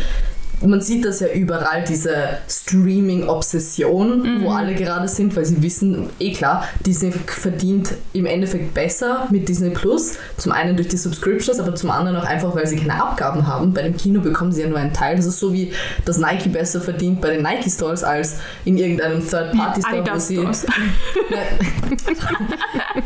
[0.62, 2.16] man sieht das ja überall, diese
[2.48, 4.44] Streaming-Obsession, mhm.
[4.44, 9.48] wo alle gerade sind, weil sie wissen, eh klar, Disney verdient im Endeffekt besser mit
[9.50, 10.18] Disney Plus.
[10.38, 13.74] Zum einen durch die Subscriptions, aber zum anderen auch einfach, weil sie keine Abgaben haben.
[13.74, 15.16] Bei dem Kino bekommen sie ja nur einen Teil.
[15.18, 15.74] Das ist so wie,
[16.06, 20.36] dass Nike besser verdient bei den Nike Stores als in irgendeinem Third-Party-Store, wo sie.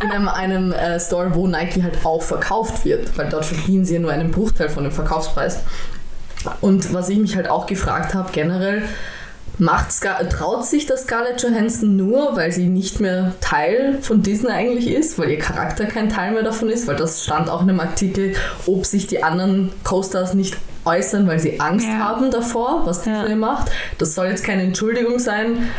[0.02, 3.96] in einem, einem äh, Store, wo Nike halt auch verkauft wird, weil dort verdienen sie
[3.96, 5.60] ja nur einen Bruchteil von dem Verkaufspreis.
[6.62, 8.84] Und was ich mich halt auch gefragt habe, generell,
[9.60, 14.50] macht Scar traut sich das Scarlett Johansson nur, weil sie nicht mehr Teil von Disney
[14.50, 17.70] eigentlich ist, weil ihr Charakter kein Teil mehr davon ist, weil das stand auch in
[17.70, 22.00] einem Artikel, ob sich die anderen Co-Stars nicht äußern, weil sie Angst ja.
[22.00, 23.36] haben davor, was Disney ja.
[23.36, 23.70] macht.
[23.98, 25.70] Das soll jetzt keine Entschuldigung sein,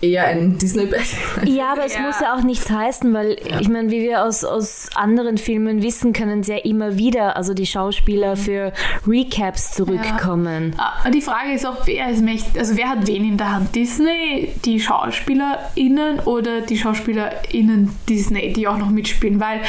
[0.00, 1.46] eher ein Disney-Bashing.
[1.46, 2.02] Ja, aber es ja.
[2.02, 3.60] muss ja auch nichts heißen, weil ja.
[3.60, 7.54] ich meine, wie wir aus, aus anderen Filmen wissen, können sie ja immer wieder, also
[7.54, 8.72] die Schauspieler für
[9.06, 10.74] Recaps zurückkommen.
[10.76, 11.10] Ja.
[11.10, 13.74] Die Frage ist auch, wer ist mächtig, also wer hat wen in der Hand?
[13.74, 19.40] Disney, die SchauspielerInnen oder die SchauspielerInnen Disney, die auch noch mitspielen?
[19.40, 19.60] Weil,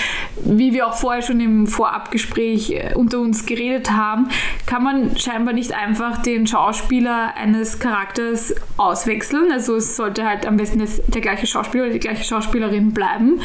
[0.43, 4.29] wie wir auch vorher schon im Vorabgespräch äh, unter uns geredet haben,
[4.65, 9.51] kann man scheinbar nicht einfach den Schauspieler eines Charakters auswechseln.
[9.51, 12.93] Also es sollte sollte halt am besten das, der gleiche Schauspieler oder die gleiche Schauspielerin
[12.93, 13.41] bleiben.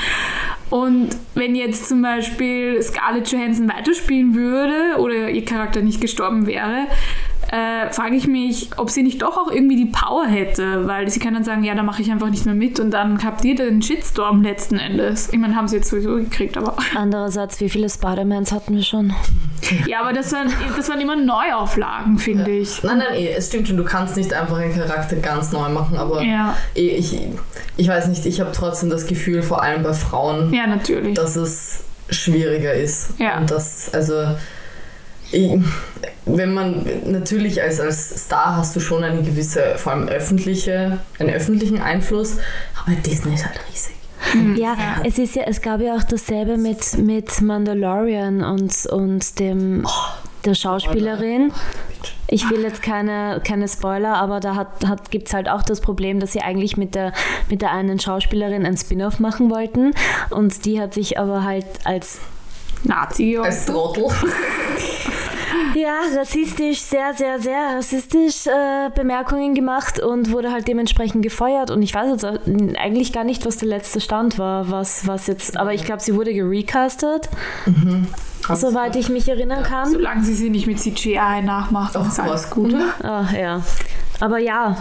[0.70, 6.86] Und wenn jetzt zum Beispiel Scarlett Johansson weiterspielen würde oder ihr Charakter nicht gestorben wäre,
[7.52, 11.20] äh, frage ich mich, ob sie nicht doch auch irgendwie die Power hätte, weil sie
[11.20, 13.54] kann dann sagen, ja, da mache ich einfach nicht mehr mit und dann habt ihr
[13.54, 15.28] den Shitstorm letzten Endes.
[15.32, 16.76] Ich meine, haben sie jetzt sowieso gekriegt, aber...
[16.96, 19.14] Andererseits, wie viele Spider-Mans hatten wir schon?
[19.86, 22.62] Ja, aber das waren, das waren immer Neuauflagen, finde ja.
[22.62, 22.82] ich.
[22.82, 25.96] Nein, nein, eh, es stimmt schon, du kannst nicht einfach einen Charakter ganz neu machen,
[25.96, 26.56] aber ja.
[26.74, 27.18] eh, ich,
[27.76, 31.14] ich weiß nicht, ich habe trotzdem das Gefühl, vor allem bei Frauen, ja, natürlich.
[31.14, 33.18] dass es schwieriger ist.
[33.18, 33.38] Ja.
[33.38, 34.36] Und das, also
[36.26, 41.30] wenn man natürlich als, als Star hast du schon eine gewisse, vor allem öffentliche, einen
[41.30, 42.38] öffentlichen Einfluss,
[42.80, 43.94] aber Disney ist halt riesig.
[44.34, 44.56] Mhm.
[44.56, 49.84] Ja, es ist ja, es gab ja auch dasselbe mit, mit Mandalorian und, und dem
[49.86, 49.90] oh,
[50.44, 51.52] der Schauspielerin.
[52.28, 55.80] Ich will jetzt keine, keine Spoiler, aber da hat, hat, gibt es halt auch das
[55.80, 57.12] Problem, dass sie eigentlich mit der,
[57.48, 59.92] mit der einen Schauspielerin ein Spin-off machen wollten
[60.30, 62.20] und die hat sich aber halt als
[62.86, 63.38] Nazi.
[63.38, 64.06] Als Trottel.
[65.74, 71.70] ja, rassistisch, sehr, sehr, sehr rassistisch äh, Bemerkungen gemacht und wurde halt dementsprechend gefeuert.
[71.70, 72.24] Und ich weiß jetzt
[72.78, 76.14] eigentlich gar nicht, was der letzte Stand war, was, was jetzt, aber ich glaube, sie
[76.14, 77.28] wurde gerecastet.
[77.66, 78.06] Mhm.
[78.54, 79.90] Soweit ich mich erinnern kann.
[79.90, 82.74] Solange sie sie nicht mit CGI nachmacht, ist alles gut.
[83.02, 83.60] Ach, ja.
[84.20, 84.76] Aber ja,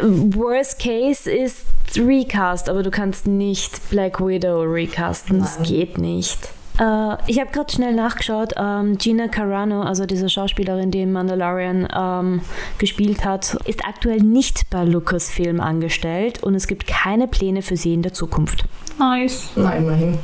[0.00, 5.38] worst case ist Recast, aber du kannst nicht Black Widow recasten.
[5.38, 5.48] Nein.
[5.58, 6.38] Das geht nicht.
[6.80, 8.56] Uh, ich habe gerade schnell nachgeschaut.
[8.56, 12.40] Um, ähm, Gina Carano, also diese Schauspielerin, die in Mandalorian ähm,
[12.78, 17.92] gespielt hat, ist aktuell nicht bei Lucasfilm angestellt und es gibt keine Pläne für sie
[17.92, 18.64] in der Zukunft.
[18.98, 19.50] Nice.
[19.54, 20.18] Nein, immerhin.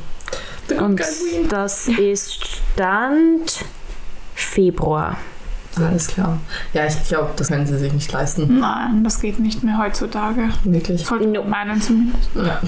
[0.79, 1.01] Und
[1.49, 3.65] das ist Stand
[4.35, 5.17] Februar.
[5.77, 6.39] Alles klar.
[6.73, 8.59] Ja, ich glaube, das können sie sich nicht leisten.
[8.59, 10.49] Nein, das geht nicht mehr heutzutage.
[10.63, 11.05] Wirklich?
[11.05, 11.43] Von no.
[11.43, 12.29] meinen zumindest.
[12.35, 12.59] Ja.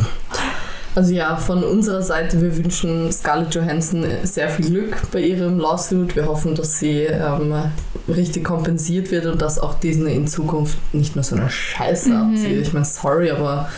[0.94, 6.16] Also ja, von unserer Seite, wir wünschen Scarlett Johansson sehr viel Glück bei ihrem Lawsuit.
[6.16, 7.54] Wir hoffen, dass sie ähm,
[8.10, 12.16] richtig kompensiert wird und dass auch Disney in Zukunft nicht mehr so eine Scheiße mhm.
[12.16, 12.62] abzieht.
[12.62, 13.70] Ich meine, sorry, aber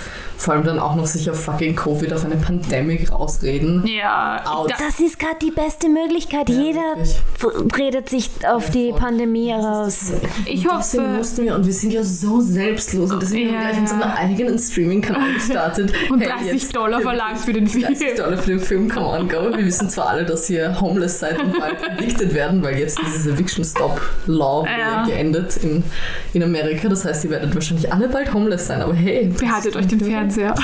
[0.43, 3.87] vor allem dann auch noch sich auf fucking Covid, auf eine Pandemie rausreden.
[3.87, 4.43] Ja.
[4.45, 4.71] Out.
[4.71, 6.49] Das ist gerade die beste Möglichkeit.
[6.49, 6.95] Ja, Jeder
[7.39, 7.77] wirklich.
[7.77, 10.11] redet sich auf ja, die Pandemie raus.
[10.45, 10.79] Ich hoffe.
[10.79, 13.79] Deswegen mussten wir, und wir sind ja so selbstlos und deswegen ja, haben wir gleich
[13.79, 15.93] unseren eigenen Streaming-Kanal gestartet.
[16.09, 17.85] und hey, 30 Dollar verlangt für den Film.
[17.85, 19.55] 30 Dollar für den Film, come on, go.
[19.55, 23.25] Wir wissen zwar alle, dass ihr homeless seid und bald evicted werden, weil jetzt dieses
[23.27, 25.05] Eviction Stop Law ja.
[25.05, 25.85] geendet in,
[26.33, 26.89] in Amerika.
[26.89, 29.31] Das heißt, ihr werdet wahrscheinlich alle bald homeless sein, aber hey.
[29.39, 30.53] Behaltet euch den Fernseher sehr.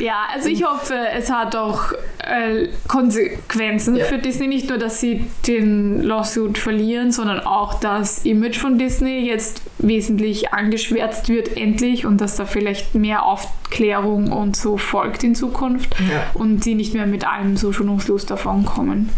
[0.00, 4.04] ja, also ich hoffe, es hat auch äh, Konsequenzen ja.
[4.04, 4.46] für Disney.
[4.46, 10.52] Nicht nur, dass sie den Lawsuit verlieren, sondern auch das Image von Disney jetzt wesentlich
[10.52, 16.26] angeschwärzt wird, endlich, und dass da vielleicht mehr Aufklärung und so folgt in Zukunft ja.
[16.34, 19.10] und sie nicht mehr mit allem so schonungslos davon kommen.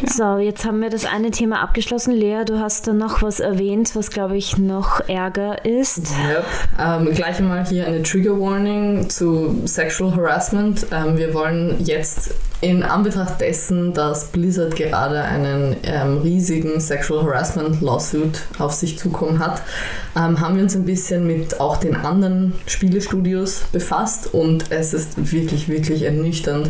[0.00, 0.08] Mhm.
[0.08, 2.12] So, jetzt haben wir das eine Thema abgeschlossen.
[2.12, 6.08] Lea, du hast da noch was erwähnt, was glaube ich noch ärger ist.
[6.28, 6.44] Yep.
[6.78, 10.86] Ähm, gleich einmal hier eine Trigger Warning zu Sexual Harassment.
[10.92, 17.80] Ähm, wir wollen jetzt in Anbetracht dessen, dass Blizzard gerade einen ähm, riesigen Sexual Harassment
[17.80, 19.62] Lawsuit auf sich zukommen hat,
[20.14, 25.32] ähm, haben wir uns ein bisschen mit auch den anderen Spielestudios befasst und es ist
[25.32, 26.68] wirklich, wirklich ernüchternd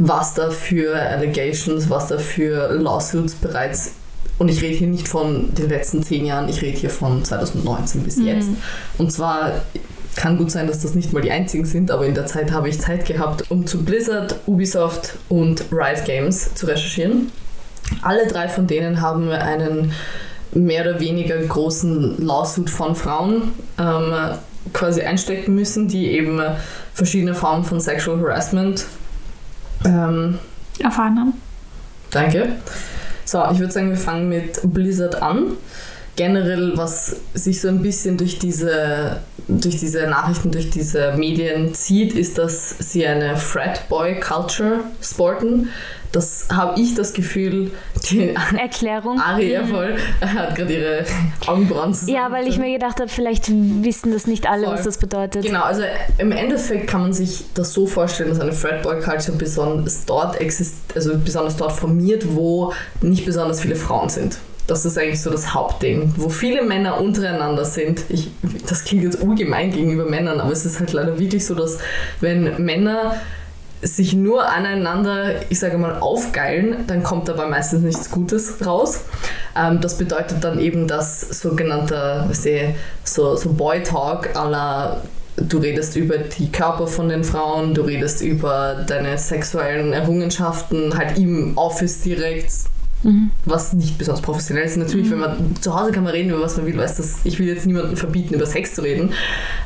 [0.00, 3.92] was da für Allegations, was da für Lawsuits bereits
[4.38, 8.02] und ich rede hier nicht von den letzten zehn Jahren, ich rede hier von 2019
[8.02, 8.26] bis mhm.
[8.26, 8.48] jetzt.
[8.96, 9.52] Und zwar
[10.16, 12.70] kann gut sein, dass das nicht mal die einzigen sind, aber in der Zeit habe
[12.70, 17.30] ich Zeit gehabt, um zu Blizzard, Ubisoft und Riot Games zu recherchieren.
[18.00, 19.92] Alle drei von denen haben einen
[20.52, 24.14] mehr oder weniger großen Lawsuit von Frauen ähm,
[24.72, 26.40] quasi einstecken müssen, die eben
[26.94, 28.86] verschiedene Formen von Sexual Harassment
[29.84, 30.38] ähm,
[30.78, 31.32] erfahren haben.
[32.10, 32.56] Danke.
[33.24, 35.52] So, ich würde sagen, wir fangen mit Blizzard an.
[36.16, 42.12] Generell, was sich so ein bisschen durch diese, durch diese Nachrichten, durch diese Medien zieht,
[42.12, 45.68] ist, dass sie eine Frat Boy Culture sporten
[46.12, 47.70] das habe ich das Gefühl,
[48.10, 49.20] die Erklärung.
[49.20, 51.04] Aria voll hat gerade ihre
[51.46, 54.74] Augenbrauen Ja, weil ich mir gedacht habe, vielleicht wissen das nicht alle, voll.
[54.74, 55.44] was das bedeutet.
[55.44, 55.82] Genau, also
[56.18, 60.76] im Endeffekt kann man sich das so vorstellen, dass eine Fredboy Culture besonders dort exist
[60.94, 64.38] also besonders dort formiert, wo nicht besonders viele Frauen sind.
[64.66, 68.04] Das ist eigentlich so das Hauptding, wo viele Männer untereinander sind.
[68.08, 68.30] Ich,
[68.68, 71.78] das klingt jetzt ungemein gegenüber Männern, aber es ist halt leider wirklich so, dass
[72.20, 73.16] wenn Männer
[73.82, 79.04] sich nur aneinander, ich sage mal, aufgeilen, dann kommt dabei meistens nichts Gutes raus.
[79.56, 85.00] Ähm, das bedeutet dann eben, dass sogenannter, weißt du, so, so Boy-Talk aller
[85.36, 91.18] du redest über die Körper von den Frauen, du redest über deine sexuellen Errungenschaften, halt
[91.18, 92.52] im Office direkt,
[93.02, 93.30] mhm.
[93.44, 94.76] was nicht besonders professionell ist.
[94.76, 95.12] Natürlich, mhm.
[95.12, 97.46] wenn man zu Hause kann man reden über was man will, weiß das, ich will
[97.46, 99.12] jetzt niemandem verbieten, über Sex zu reden,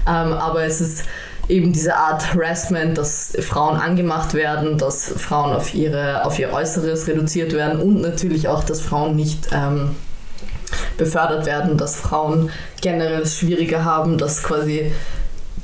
[0.07, 1.05] ähm, aber es ist
[1.49, 7.07] eben diese Art Harassment, dass Frauen angemacht werden, dass Frauen auf, ihre, auf ihr Äußeres
[7.07, 9.97] reduziert werden und natürlich auch, dass Frauen nicht ähm,
[10.97, 14.93] befördert werden, dass Frauen generell es schwieriger haben, dass quasi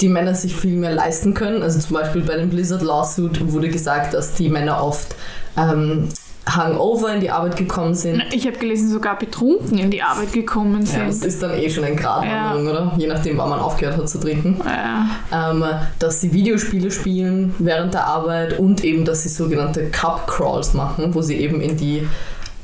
[0.00, 1.62] die Männer sich viel mehr leisten können.
[1.62, 5.14] Also zum Beispiel bei dem Blizzard Lawsuit wurde gesagt, dass die Männer oft
[5.56, 6.08] ähm,
[6.46, 8.22] Hangover in die Arbeit gekommen sind.
[8.32, 10.98] Ich habe gelesen, sogar betrunken in die Arbeit gekommen sind.
[10.98, 12.70] Ja, das ist dann eh schon ein Gradwanderung, ja.
[12.70, 12.92] oder?
[12.96, 14.60] Je nachdem, wann man aufgehört hat zu trinken.
[14.64, 15.50] Ja.
[15.50, 15.64] Ähm,
[15.98, 21.14] dass sie Videospiele spielen während der Arbeit und eben, dass sie sogenannte Cup Crawls machen,
[21.14, 22.08] wo sie eben in die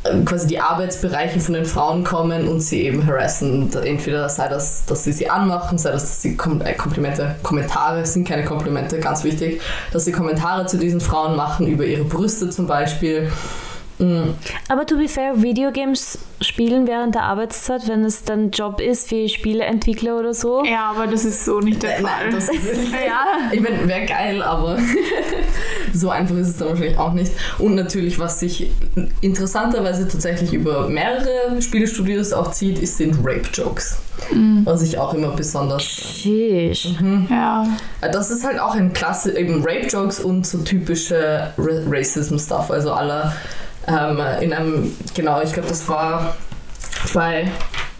[0.04, 3.70] äh, quasi die Arbeitsbereiche von den Frauen kommen und sie eben harassen.
[3.84, 8.04] Entweder sei das, dass sie sie anmachen, sei das, dass sie Kom äh, Komplimente, Kommentare
[8.06, 9.60] sind keine Komplimente, ganz wichtig,
[9.92, 13.30] dass sie Kommentare zu diesen Frauen machen über ihre Brüste zum Beispiel
[13.98, 14.34] Mhm.
[14.68, 19.28] Aber to be fair, Videogames spielen während der Arbeitszeit, wenn es dann Job ist wie
[19.28, 20.62] Spieleentwickler oder so.
[20.64, 22.30] Ja, aber das ist so nicht der Nein, Fall.
[22.30, 23.50] das ist, ja.
[23.52, 24.78] Ich meine, wäre geil, aber
[25.94, 27.32] so einfach ist es dann wahrscheinlich auch nicht.
[27.58, 28.70] Und natürlich, was sich
[29.22, 33.98] interessanterweise tatsächlich über mehrere Spielestudios auch zieht, ist, sind Rape-Jokes.
[34.64, 35.82] Was ich auch immer besonders.
[35.84, 36.94] Sheesh.
[37.30, 37.66] ja.
[38.00, 42.70] Äh, Das ist halt auch ein Klasse, eben Rape-Jokes und so typische Ra Racism-Stuff.
[42.70, 43.34] Also aller
[43.88, 46.36] ähm, in einem, genau, ich glaube, das war
[47.14, 47.48] bei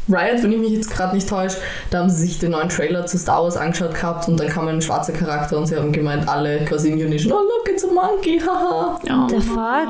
[0.08, 1.56] Riot, wenn ich mich jetzt gerade nicht täusche,
[1.90, 4.68] da haben sie sich den neuen Trailer zu Star Wars angeschaut gehabt und dann kam
[4.68, 7.88] ein schwarzer Charakter und sie haben gemeint, alle quasi in Unison, oh look, it's a
[7.88, 9.00] monkey, haha.
[9.02, 9.28] Oh.
[9.28, 9.88] The fuck?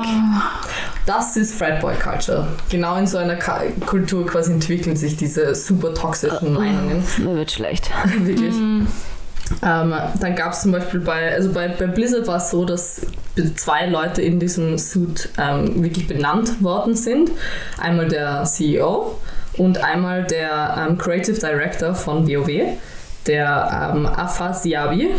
[1.05, 2.47] Das ist Fratboy Culture.
[2.69, 7.03] Genau in so einer Ka Kultur quasi entwickeln sich diese super toxischen Meinungen.
[7.19, 7.89] Mir wird schlecht.
[8.19, 8.55] Wirklich.
[9.63, 13.01] Ähm, dann gab es zum Beispiel bei, also bei, bei Blizzard war es so, dass
[13.55, 17.31] zwei Leute in diesem Suit ähm, wirklich benannt worden sind.
[17.77, 19.19] Einmal der CEO
[19.57, 22.77] und einmal der ähm, Creative Director von WoW,
[23.25, 25.15] der ähm, Afa Siabi.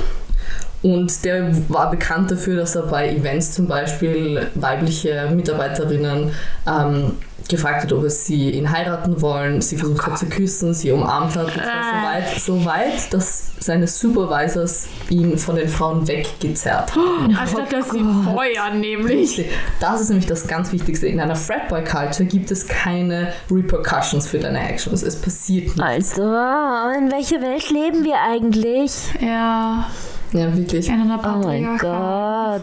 [0.82, 6.30] Und der war bekannt dafür, dass er bei Events zum Beispiel weibliche Mitarbeiterinnen
[6.66, 7.12] ähm,
[7.48, 11.34] gefragt hat, ob es sie ihn heiraten wollen, sie versucht hat zu küssen, sie umarmt
[11.36, 11.48] hat.
[11.48, 17.36] Das war so weit, so weit, dass seine Supervisors ihn von den Frauen weggezerrt haben.
[17.40, 19.44] Anstatt dass sie feuern, nämlich.
[19.80, 21.06] Das ist nämlich das ganz Wichtigste.
[21.06, 25.02] In einer Fratboy-Culture gibt es keine Repercussions für deine Actions.
[25.02, 26.18] Es passiert nichts.
[26.18, 28.92] Alter, in welcher Welt leben wir eigentlich?
[29.20, 29.86] Ja.
[30.32, 30.90] Ja, wirklich.
[30.90, 31.78] Oh mein.
[31.78, 32.62] Gott.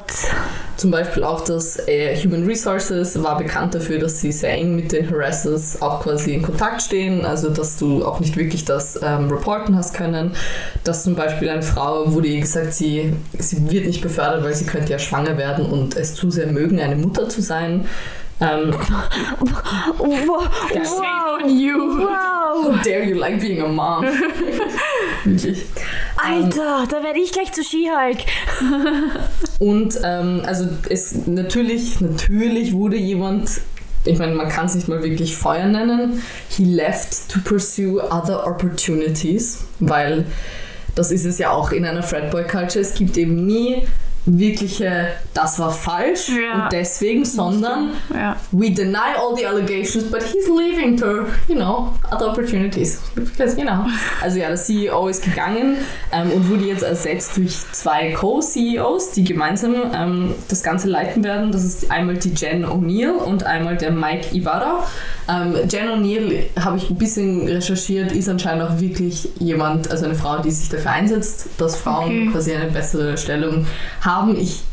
[0.77, 4.91] Zum Beispiel auch das äh, Human Resources war bekannt dafür, dass sie sehr eng mit
[4.91, 9.29] den Harassers auch quasi in Kontakt stehen, also dass du auch nicht wirklich das ähm,
[9.31, 10.31] reporten hast können.
[10.83, 14.65] Dass zum Beispiel eine Frau wurde ihr gesagt, sie, sie wird nicht befördert, weil sie
[14.65, 17.85] könnte ja schwanger werden und es zu sehr mögen, eine Mutter zu sein.
[18.41, 18.75] Ähm,
[19.97, 20.49] Wow.
[20.73, 21.77] Shame on you.
[21.99, 22.44] wow.
[22.63, 24.05] How dare you like being a mom?
[25.23, 25.65] Wirklich.
[26.17, 28.17] Alter, da werde ich gleich zu She-Hulk.
[29.59, 33.49] Und ähm, also es natürlich, natürlich wurde jemand,
[34.05, 38.45] ich meine, man kann es nicht mal wirklich Feuer nennen, he left to pursue other
[38.47, 40.25] opportunities, weil
[40.93, 43.87] das ist es ja auch in einer Fratboy-Culture, es gibt eben nie
[44.25, 46.63] wirkliche, das war falsch Ja.
[46.65, 48.35] und deswegen, sondern Ja.
[48.51, 53.01] we deny all the allegations, but he's leaving to, you know, other opportunities.
[53.15, 53.85] Because, you know.
[54.21, 55.77] Also ja, der CEO ist gegangen
[56.11, 61.51] ähm, und wurde jetzt ersetzt durch zwei Co-CEOs, die gemeinsam ähm, das Ganze leiten werden.
[61.51, 64.85] Das ist einmal die Jen O'Neill und einmal der Mike Ibarra.
[65.27, 70.15] Ähm, Jen O'Neill, habe ich ein bisschen recherchiert, ist anscheinend auch wirklich jemand, also eine
[70.15, 72.29] Frau, die sich dafür einsetzt, dass Frauen Okay.
[72.31, 73.65] quasi eine bessere Stellung
[74.01, 74.37] haben.
[74.39, 74.63] Ich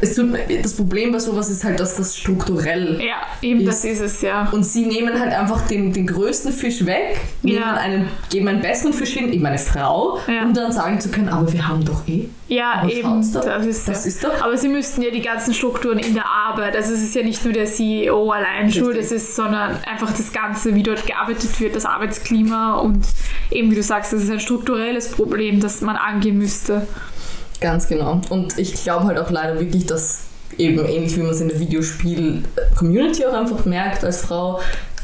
[0.00, 3.84] es tut, mir- das Problem bei sowas ist halt, dass das strukturell Ja, eben das
[3.84, 4.48] Ist- ist es ja.
[4.52, 7.74] und sie nehmen halt einfach den, den größten Fisch weg, nehmen Ja.
[7.74, 10.44] einen, geben einen besseren Fisch hin, eben eine Frau, Ja.
[10.44, 12.28] um dann sagen zu können, aber wir haben doch eh.
[12.48, 13.32] Ja, Aber eben.
[13.32, 14.42] doch, Das ist, Das ist doch.
[14.42, 17.44] Aber sie müssten ja die ganzen Strukturen in der Arbeit, also es ist ja nicht
[17.44, 21.76] nur der CEO allein schuld, es ist, sondern einfach das Ganze, wie dort gearbeitet wird,
[21.76, 23.04] das Arbeitsklima und
[23.50, 26.86] eben wie du sagst, das ist ein strukturelles Problem, das man angehen müsste.
[27.60, 28.20] Ganz genau.
[28.30, 30.20] Und ich glaube halt auch leider wirklich, dass
[30.56, 34.60] eben ähnlich wie man es in der Videospiel-Community auch einfach merkt als Frau,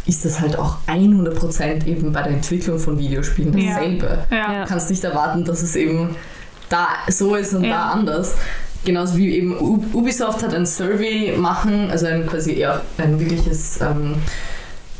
[0.06, 4.18] ist das halt auch 100% eben bei der Entwicklung von Videospielen dasselbe.
[4.30, 4.52] Ja.
[4.52, 4.62] Ja.
[4.62, 6.14] Du kannst nicht erwarten, dass es eben
[6.68, 7.70] da so ist und Ja.
[7.70, 8.34] da anders.
[8.84, 9.56] Genauso wie eben
[9.92, 14.14] Ubisoft hat ein Survey machen, also ein quasi eher ein wirkliches ähm,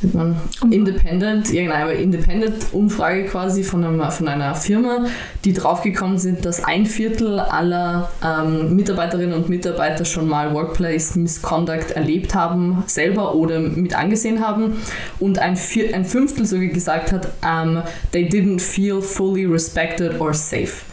[0.03, 0.37] sagt man,
[0.71, 5.07] Independent, aber Independent-Umfrage quasi von, einem, von einer Firma,
[5.45, 11.93] die draufgekommen sind, dass ein Viertel aller ähm, Mitarbeiterinnen und Mitarbeiter schon mal Workplace Misconduct
[11.93, 14.77] erlebt haben, selber oder mit angesehen haben
[15.19, 17.83] und ein, Vier ein Fünftel sogar gesagt hat, um,
[18.13, 20.85] they didn't feel fully respected or safe.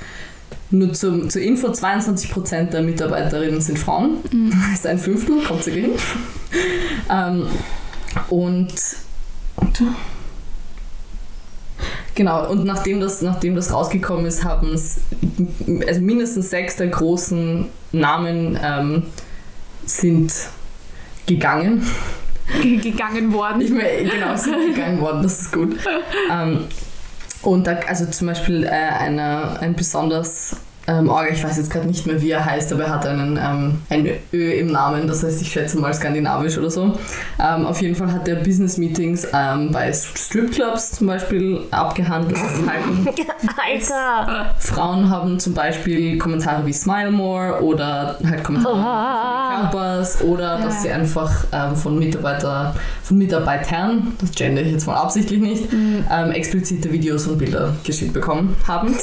[0.71, 4.17] Nur zum, zur Info, 22% der Mitarbeiterinnen sind Frauen.
[4.71, 5.91] Das ist ein Fünftel, kommt sogar hin.
[7.11, 7.47] ähm,
[8.29, 8.73] und,
[12.15, 14.99] genau, und nachdem das, nachdem das rausgekommen ist, haben es
[15.87, 19.03] also mindestens sechs der großen Namen ähm,
[19.85, 20.33] sind
[21.25, 21.85] gegangen.
[22.61, 23.61] Ge- gegangen worden.
[23.61, 25.77] Ich meine, genau, sind gegangen worden, das ist gut.
[26.31, 26.65] Ähm,
[27.41, 30.55] und da, also zum Beispiel äh, eine, ein besonders
[30.87, 33.37] ähm, oh, ich weiß jetzt gerade nicht mehr, wie er heißt, aber er hat einen,
[33.37, 36.97] ähm, ein Ö im Namen, das heißt, ich schätze mal skandinavisch oder so.
[37.39, 42.37] Ähm, auf jeden Fall hat er Business-Meetings ähm, bei Stripclubs zum Beispiel abgehandelt.
[43.65, 44.53] Alter!
[44.59, 48.75] Frauen haben zum Beispiel Kommentare wie Smile More oder halt Kommentare Oh.
[48.75, 54.87] von Körpers oder dass sie einfach ähm, von Mitarbeiter, von Mitarbeitern, das gender ich jetzt
[54.87, 58.95] mal absichtlich nicht, ähm, explizite Videos und Bilder geschickt bekommen haben.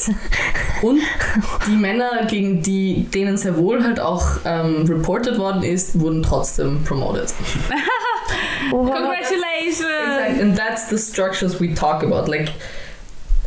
[0.82, 1.00] Und
[1.70, 6.82] die Männer, gegen die denen sehr wohl halt auch ähm, reported worden ist, wurden trotzdem
[6.84, 7.32] promoted.
[8.70, 9.80] Congratulations!
[9.80, 10.42] Exactly.
[10.42, 12.28] And that's the structures we talk about.
[12.30, 12.52] Like,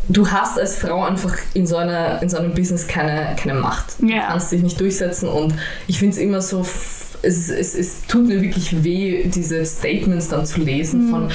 [0.09, 3.95] du hast als Frau einfach in so, einer, in so einem Business keine, keine Macht.
[3.99, 4.27] Du Ja.
[4.27, 5.53] kannst dich nicht durchsetzen und
[5.87, 6.65] ich finde es immer so.
[7.25, 11.31] Es, es, es tut mir wirklich weh, diese Statements dann zu lesen von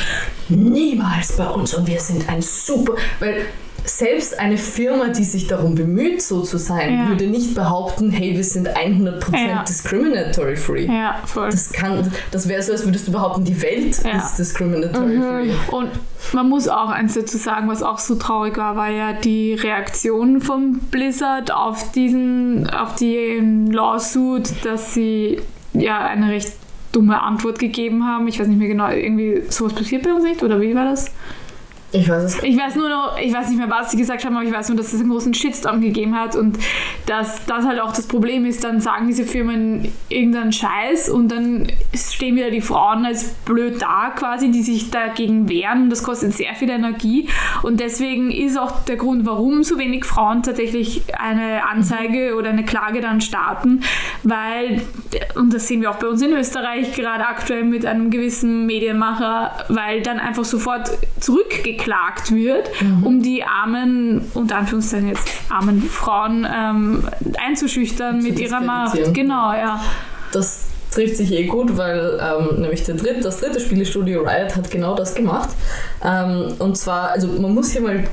[0.50, 2.92] niemals bei uns und wir sind ein super.
[3.20, 3.46] Weil
[3.88, 7.08] selbst eine Firma, die sich darum bemüht, so zu sein, Ja.
[7.08, 9.62] würde nicht behaupten, hey, wir sind 100% Ja.
[9.64, 10.86] discriminatory free.
[10.86, 11.50] Ja, voll.
[11.50, 14.18] Das, kann, das wäre so, als würdest du behaupten, die Welt Ja.
[14.18, 15.50] ist discriminatory free.
[15.74, 15.90] Und
[16.32, 20.40] man muss auch eins dazu sagen, was auch so traurig war, war ja die Reaktion
[20.40, 25.40] von Blizzard auf diesen, auf die Lawsuit, dass sie
[25.72, 26.52] ja eine recht
[26.92, 28.26] dumme Antwort gegeben haben.
[28.28, 31.10] Ich weiß nicht mehr genau, irgendwie sowas passiert bei uns nicht, oder wie war das?
[31.90, 34.36] Ich weiß es Ich weiß nur noch, ich weiß nicht mehr, was sie gesagt haben,
[34.36, 36.58] aber ich weiß nur, dass es einen großen Shitstorm gegeben hat und
[37.06, 41.68] dass das halt auch das Problem ist, dann sagen diese Firmen irgendeinen Scheiß und dann
[41.94, 45.88] stehen wieder die Frauen als blöd da quasi, die sich dagegen wehren.
[45.88, 47.30] Das kostet sehr viel Energie
[47.62, 52.66] und deswegen ist auch der Grund, warum so wenig Frauen tatsächlich eine Anzeige oder eine
[52.66, 53.80] Klage dann starten,
[54.24, 54.82] weil,
[55.36, 59.52] und das sehen wir auch bei uns in Österreich gerade aktuell mit einem gewissen Medienmacher,
[59.68, 60.90] weil dann einfach sofort
[61.78, 62.70] zurückgeklagt wird,
[63.04, 67.08] um die armen, unter Anführungszeichen jetzt, armen Frauen ähm,
[67.38, 69.14] einzuschüchtern Zu mit ihrer Macht.
[69.14, 69.80] Genau, ja.
[70.32, 74.70] Das trifft sich eh gut, weil ähm, nämlich der dritte, das dritte Spielestudio Riot hat
[74.70, 75.50] genau das gemacht.
[76.02, 78.04] Ähm, und zwar, also man muss hier mal,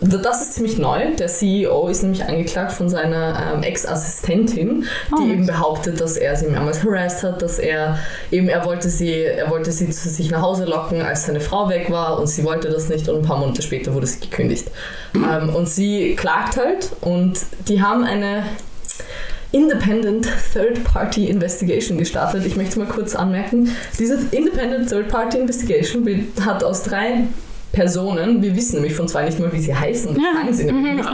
[0.00, 1.14] das ist ziemlich neu.
[1.18, 5.26] Der CEO ist nämlich angeklagt von seiner ähm, Ex-Assistentin, die Oh.
[5.32, 7.98] eben behauptet, dass er sie mehrmals harassed hat, dass er
[8.30, 11.68] eben, er wollte sie, er wollte sie zu sich nach Hause locken, als seine Frau
[11.68, 14.68] weg war und sie wollte das nicht und ein paar Monate später wurde sie gekündigt.
[15.14, 17.38] Ähm, und sie klagt halt und
[17.68, 18.44] die haben eine
[19.52, 22.46] Independent Third Party Investigation gestartet.
[22.46, 26.06] Ich möchte mal kurz anmerken, diese Independent Third Party Investigation
[26.44, 27.24] hat aus drei
[27.72, 30.94] Personen, wir wissen nämlich von zwei nicht mal, wie sie heißen, das sagen sie nämlich
[30.94, 31.08] nicht,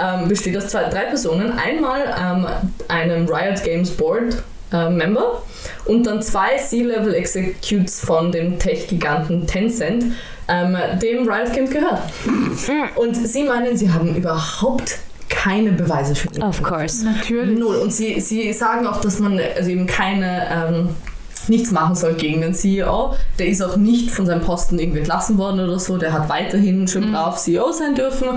[0.00, 1.52] ähm, besteht aus zwei, drei Personen.
[1.52, 2.46] Einmal ähm,
[2.88, 4.42] einem Riot Games Board
[4.72, 5.42] äh, Member
[5.84, 10.06] und dann zwei C-Level Executives von dem Tech-Giganten Tencent,
[10.48, 12.00] ähm, dem Riot Games gehört.
[12.96, 14.98] Und sie meinen, sie haben überhaupt
[15.28, 16.42] keine Beweise für ihn.
[16.42, 17.04] Of course.
[17.04, 17.58] Natürlich.
[17.58, 17.76] Null.
[17.76, 20.88] Und sie, sie sagen auch, dass man also eben keine ähm,
[21.48, 23.14] nichts machen soll gegen den CEO.
[23.38, 25.96] Der ist auch nicht von seinem Posten irgendwie entlassen worden oder so.
[25.98, 28.28] Der hat weiterhin schön brav CEO sein dürfen.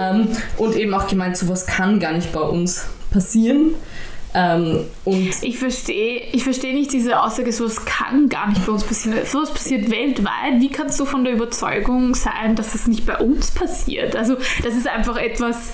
[0.00, 3.74] ähm, und eben auch gemeint, sowas kann gar nicht bei uns passieren.
[4.34, 8.84] Ähm, und Ich verstehe ich versteh nicht diese Aussage, sowas kann gar nicht bei uns
[8.84, 9.18] passieren.
[9.24, 10.60] Sowas passiert weltweit.
[10.60, 14.14] Wie kannst du von der Überzeugung sein, dass das nicht bei uns passiert?
[14.14, 15.72] Also, das ist einfach etwas.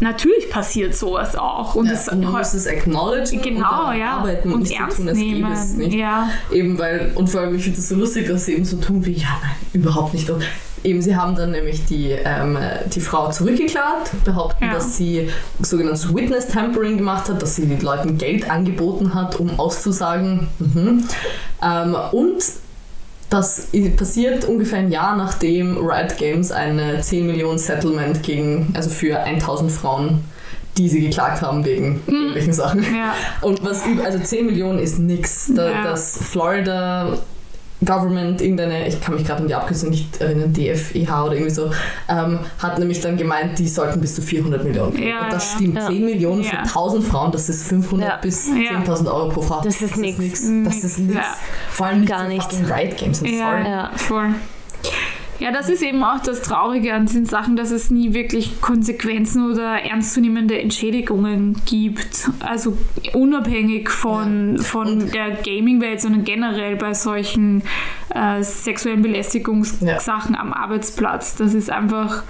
[0.00, 1.74] Natürlich passiert sowas auch.
[1.74, 4.10] Und ja, das und man muss es acknowledgen und genau, daran ja.
[4.18, 5.78] arbeiten und, und ernst tun, als gäbe es nehmen.
[5.88, 5.94] nicht.
[5.94, 6.30] Ja.
[6.52, 9.04] Eben weil, und vor allem, ich finde es so lustig, dass sie eben so tun
[9.06, 10.28] wie, ja, nein, überhaupt nicht.
[10.30, 10.42] Und
[10.82, 12.58] eben, sie haben dann nämlich die, ähm,
[12.92, 14.74] die Frau zurückgeklagt, behaupten, Ja.
[14.74, 15.30] dass sie
[15.60, 20.48] sogenanntes Witness Tampering gemacht hat, dass sie den Leuten Geld angeboten hat, um auszusagen.
[20.58, 21.04] Mhm.
[21.62, 22.42] Ähm, und
[23.34, 29.20] das passiert ungefähr ein Jahr nachdem Riot Games eine 10 Millionen Settlement gegen, also für
[29.20, 30.24] 1000 Frauen,
[30.78, 32.82] die sie geklagt haben wegen irgendwelchen Sachen.
[32.82, 33.14] Ja.
[33.40, 35.50] Und was über, also 10 Millionen ist nix.
[35.54, 35.82] Da, Ja.
[35.82, 37.18] Das Florida
[37.84, 41.70] Government, irgendeine, ich kann mich gerade an die Abkürzung nicht erinnern, DFEH oder irgendwie so,
[42.08, 44.96] ähm, hat nämlich dann gemeint, die sollten bis zu 400 Millionen.
[45.02, 45.56] Ja, Und das ja.
[45.58, 45.74] stimmt.
[45.76, 45.86] Ja.
[45.88, 46.62] 10 Millionen für Ja.
[46.62, 48.16] 1000 Frauen, das ist 500 Ja.
[48.16, 48.78] bis Ja.
[48.78, 49.60] 10.000 Euro pro Frau.
[49.62, 49.96] Das ist.
[49.96, 51.26] Nix, Das ist nichts.
[51.70, 52.56] Vor allem nicht Gar für nichts.
[52.56, 53.22] fucking Riot Games.
[53.22, 53.64] I'm Ja, sorry.
[53.70, 53.90] Ja.
[53.96, 54.34] voll.
[55.40, 59.50] Ja, das ist eben auch das Traurige an diesen Sachen, dass es nie wirklich Konsequenzen
[59.50, 62.30] oder ernstzunehmende Entschädigungen gibt.
[62.40, 62.76] Also
[63.12, 67.62] unabhängig von, von der Gaming-Welt, sondern generell bei solchen
[68.10, 71.34] äh, sexuellen Belästigungssachen am Arbeitsplatz.
[71.34, 72.22] Das ist einfach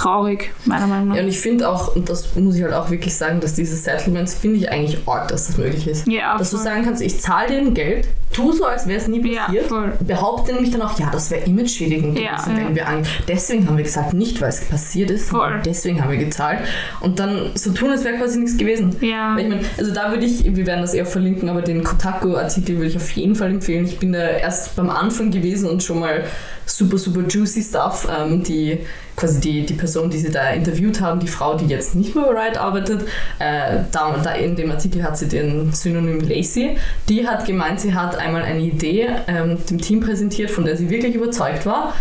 [0.00, 1.16] traurig, meiner Meinung nach.
[1.16, 3.76] Ja, und ich finde auch, und das muss ich halt auch wirklich sagen, dass diese
[3.76, 6.06] Settlements, finde ich eigentlich arg, dass das möglich ist.
[6.06, 6.64] Ja, dass du voll.
[6.64, 9.66] sagen kannst, ich zahle dir ein Geld, tu so, als wäre es nie Ja, passiert.
[9.66, 9.92] voll.
[10.00, 12.74] Behaupte nämlich dann auch, ja, das wäre imageschädigend Ja, gewesen, wenn ja.
[12.74, 13.02] wir an.
[13.28, 15.60] Deswegen haben wir gesagt, nicht weil es passiert ist, Voll.
[15.64, 16.60] deswegen haben wir gezahlt.
[17.00, 18.96] Und dann so tun, als wäre quasi nichts gewesen.
[19.00, 19.34] Ja.
[19.34, 22.76] Weil ich meine, also da würde ich, wir werden das eher verlinken, aber den Kotaku-Artikel
[22.76, 23.84] würde ich auf jeden Fall empfehlen.
[23.84, 26.24] Ich bin da erst beim Anfang gewesen und schon mal
[26.70, 28.08] super, super juicy Stuff.
[28.10, 28.80] Ähm, die
[29.16, 32.24] quasi die, die Person, die sie da interviewt haben, die Frau, die jetzt nicht mehr
[32.24, 33.02] bei Riot arbeitet,
[33.38, 36.78] äh, da, da in dem Artikel hat sie den Synonym Lacey.
[37.08, 40.88] Die hat gemeint, sie hat einmal eine Idee ähm, dem Team präsentiert, von der sie
[40.90, 41.94] wirklich überzeugt war.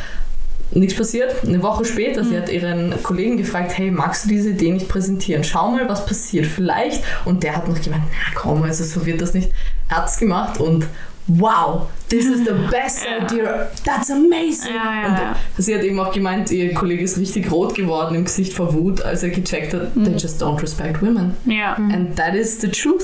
[0.71, 1.43] Nichts passiert.
[1.43, 5.43] Eine Woche später, sie hat ihren Kollegen gefragt, hey, magst du diese Idee nicht präsentieren?
[5.43, 6.45] Schau mal, was passiert.
[6.45, 7.03] Vielleicht.
[7.25, 9.51] Und der hat noch gemeint, na komm, also so wird das nicht.
[9.89, 10.85] Er hat es gemacht und
[11.29, 13.23] wow, this is the best Ja.
[13.25, 13.69] idea.
[13.85, 14.73] That's amazing.
[14.73, 15.35] Ja, ja, und ja.
[15.57, 19.01] sie hat eben auch gemeint, ihr Kollege ist richtig rot geworden im Gesicht vor Wut,
[19.01, 20.03] als er gecheckt hat, Mhm.
[20.05, 21.35] they just don't respect women.
[21.45, 21.75] ja.
[21.75, 23.03] And that is the truth.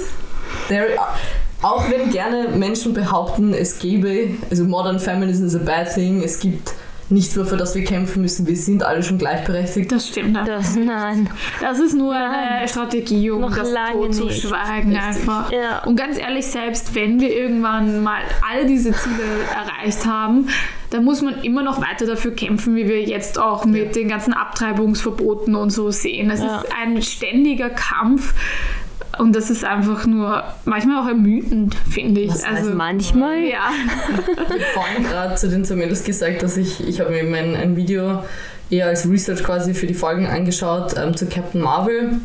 [0.67, 0.87] There,
[1.61, 6.39] auch wenn gerne Menschen behaupten, es gäbe, also modern feminism is a bad thing, es
[6.39, 6.73] gibt
[7.09, 9.91] nichts mehr, für das wir kämpfen müssen, wir sind alle schon gleichberechtigt.
[9.91, 10.35] Das stimmt.
[10.47, 11.29] Das, nein.
[11.61, 12.67] Das ist nur eine Nein.
[12.67, 14.41] Strategie, um Noch das lange tot zu nicht.
[14.41, 15.03] schweigen Richtig.
[15.19, 15.51] einfach.
[15.51, 15.83] Ja.
[15.83, 19.23] Und ganz ehrlich, selbst wenn wir irgendwann mal all diese Ziele
[19.55, 20.47] erreicht haben,
[20.89, 24.33] dann muss man immer noch weiter dafür kämpfen, wie wir jetzt auch mit den ganzen
[24.33, 26.29] Abtreibungsverboten und so sehen.
[26.31, 26.57] Es Ja.
[26.61, 28.33] ist ein ständiger Kampf.
[29.19, 32.31] Und das ist einfach nur manchmal auch ermüdend, finde ich.
[32.31, 33.43] Was heißt also, Manchmal.
[33.43, 33.69] ja.
[34.27, 37.55] Ich habe vorhin gerade zu den Zermelos gesagt, dass ich, ich habe mir eben ein,
[37.55, 38.23] ein Video
[38.69, 42.19] eher als Research quasi für die Folgen angeschaut ähm, zu Captain Marvel.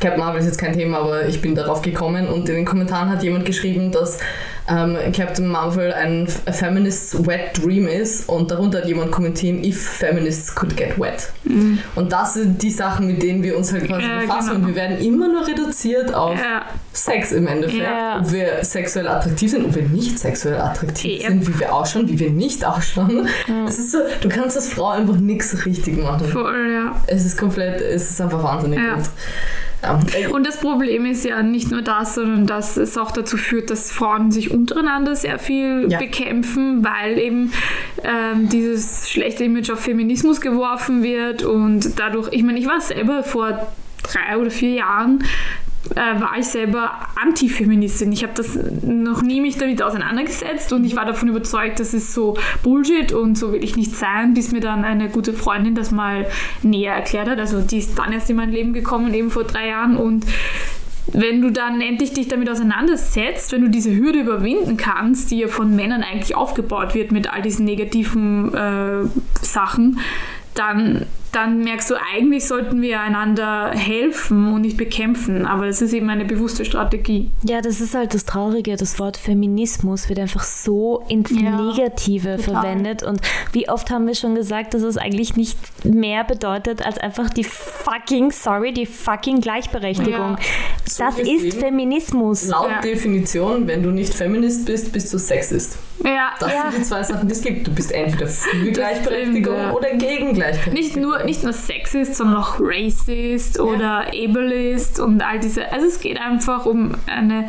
[0.00, 3.10] Captain Marvel ist jetzt kein Thema, aber ich bin darauf gekommen und in den Kommentaren
[3.10, 4.18] hat jemand geschrieben, dass
[4.68, 10.54] ähm, Captain Marvel ein feminist's wet dream ist und darunter hat jemand kommentiert, if feminists
[10.54, 11.30] could get wet.
[11.96, 14.60] Und das sind die Sachen, mit denen wir uns halt quasi Ja, befassen genau.
[14.60, 16.62] und wir werden immer nur reduziert auf ja.
[16.92, 17.82] Sex im Endeffekt.
[17.82, 18.20] Ja.
[18.20, 22.18] Ob wir sexuell attraktiv sind, ob wir nicht sexuell attraktiv sind, wie wir ausschauen, wie
[22.18, 23.28] wir nicht ausschauen.
[23.66, 26.26] Es ist so, du kannst als Frau einfach nichts richtig machen.
[26.28, 26.94] Voll, ja.
[27.06, 28.94] Es ist komplett, es ist einfach wahnsinnig Ja.
[28.94, 29.04] gut.
[30.30, 33.90] Und das Problem ist ja nicht nur das, sondern dass es auch dazu führt, dass
[33.90, 35.98] Frauen sich untereinander sehr viel Ja.
[35.98, 37.52] bekämpfen, weil eben
[38.04, 43.22] ähm, dieses schlechte Image auf Feminismus geworfen wird und dadurch, ich meine, ich war selber
[43.22, 43.68] vor
[44.02, 45.24] drei oder vier Jahren
[45.94, 48.12] äh, war ich selber Antifeministin.
[48.12, 52.12] Ich habe das noch nie mich damit auseinandergesetzt und ich war davon überzeugt, das ist
[52.12, 55.90] so Bullshit und so will ich nicht sein, bis mir dann eine gute Freundin das
[55.90, 56.26] mal
[56.62, 57.38] näher erklärt hat.
[57.38, 60.26] Also die ist dann erst in mein Leben gekommen, eben vor drei Jahren und
[61.12, 65.48] wenn du dann endlich dich damit auseinandersetzt, wenn du diese Hürde überwinden kannst, die ja
[65.48, 69.08] von Männern eigentlich aufgebaut wird mit all diesen negativen äh,
[69.42, 69.98] Sachen,
[70.54, 75.46] dann, dann merkst du, eigentlich sollten wir einander helfen und nicht bekämpfen.
[75.46, 77.30] Aber das ist eben eine bewusste Strategie.
[77.44, 78.76] Ja, das ist halt das Traurige.
[78.76, 82.54] Das Wort Feminismus wird einfach so ins Ja, Negative total.
[82.62, 83.02] verwendet.
[83.02, 83.20] Und
[83.52, 87.44] wie oft haben wir schon gesagt, dass es eigentlich nicht mehr bedeutet als einfach die
[87.44, 90.12] fucking, sorry, die fucking Gleichberechtigung.
[90.12, 90.38] Ja.
[90.88, 92.48] So Das ist Feminismus.
[92.48, 92.80] Laut Ja.
[92.80, 95.78] Definition, wenn du nicht Feminist bist, bist du Sexist.
[96.04, 96.70] Ja, Das Ja.
[96.70, 97.66] sind die zwei Sachen, die es gibt.
[97.66, 99.72] Du bist entweder für Gleichberechtigung ja.
[99.72, 100.72] oder gegen Gleichberechtigung.
[100.74, 105.72] nicht nur, nicht nur Sexist, sondern auch Racist oder Ableist und all diese.
[105.72, 107.48] Also es geht einfach um eine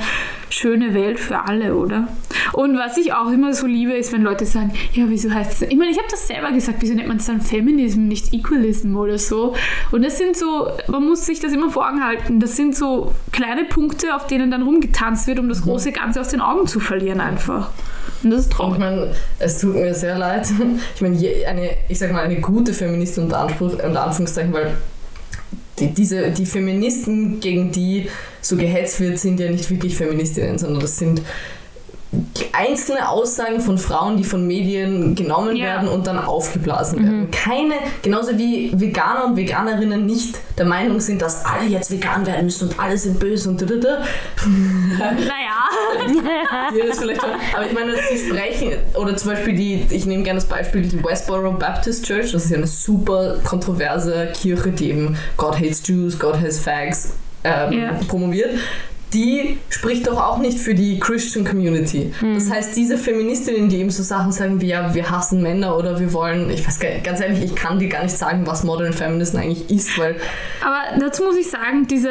[0.50, 2.08] schöne Welt für alle, oder?
[2.54, 5.70] Und was ich auch immer so liebe, ist, wenn Leute sagen, ja, wieso heißt es.
[5.70, 8.96] Ich meine, ich habe das selber gesagt, wieso nennt man es dann Feminism, nicht Equalism
[8.96, 9.56] oder so?
[9.92, 13.14] Und das sind so, man muss sich das immer vor Augen halten, das sind so
[13.32, 16.80] kleine Punkte, auf denen dann rumgetanzt wird, um das große Ganze aus den Augen zu
[16.80, 17.72] verlieren einfach.
[18.24, 18.80] Und das ist Und ich traurig.
[18.80, 20.48] meine, es tut mir sehr leid.
[20.96, 21.18] Ich meine,
[21.48, 24.76] eine, ich sag mal, eine gute Feministin unter, Anspruch, unter Anführungszeichen, weil
[25.80, 28.10] die, diese, die Feministen, gegen die
[28.42, 31.22] so gehetzt wird, sind ja nicht wirklich Feministinnen, sondern das sind
[32.54, 35.66] einzelne Aussagen von Frauen, die von Medien genommen Ja.
[35.68, 37.32] werden und dann aufgeblasen werden.
[37.32, 42.44] Keine, genauso wie Veganer und Veganerinnen nicht der Meinung sind, dass alle jetzt vegan werden
[42.46, 43.98] müssen und alle sind böse und da, da, da.
[45.00, 45.58] Naja.
[46.78, 47.30] Ja, das vielleicht schon.
[47.56, 51.04] Aber ich meine, sie sprechen, oder zum Beispiel die, ich nehme gerne das Beispiel, die
[51.04, 56.18] Westboro Baptist Church, das ist ja eine super kontroverse Kirche, die eben God hates Jews,
[56.20, 57.92] God hates Fags ähm, Ja.
[58.08, 58.52] promoviert.
[59.14, 62.14] Die spricht doch auch nicht für die Christian Community.
[62.34, 66.00] Das heißt, diese Feministinnen, die eben so Sachen sagen wie, ja, wir hassen Männer oder
[66.00, 68.94] wir wollen, ich weiß gar, ganz ehrlich, ich kann dir gar nicht sagen, was Modern
[68.94, 70.16] Feminism eigentlich ist, weil
[70.62, 72.10] Aber dazu muss ich sagen, diese,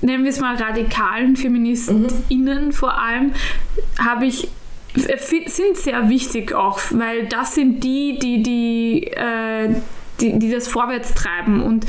[0.00, 3.32] nennen wir es mal radikalen FeministInnen vor allem,
[3.98, 4.48] habe ich
[5.46, 9.68] sind sehr wichtig auch, weil das sind die, die, die, äh,
[10.20, 11.62] die, die das vorwärts treiben.
[11.62, 11.86] Und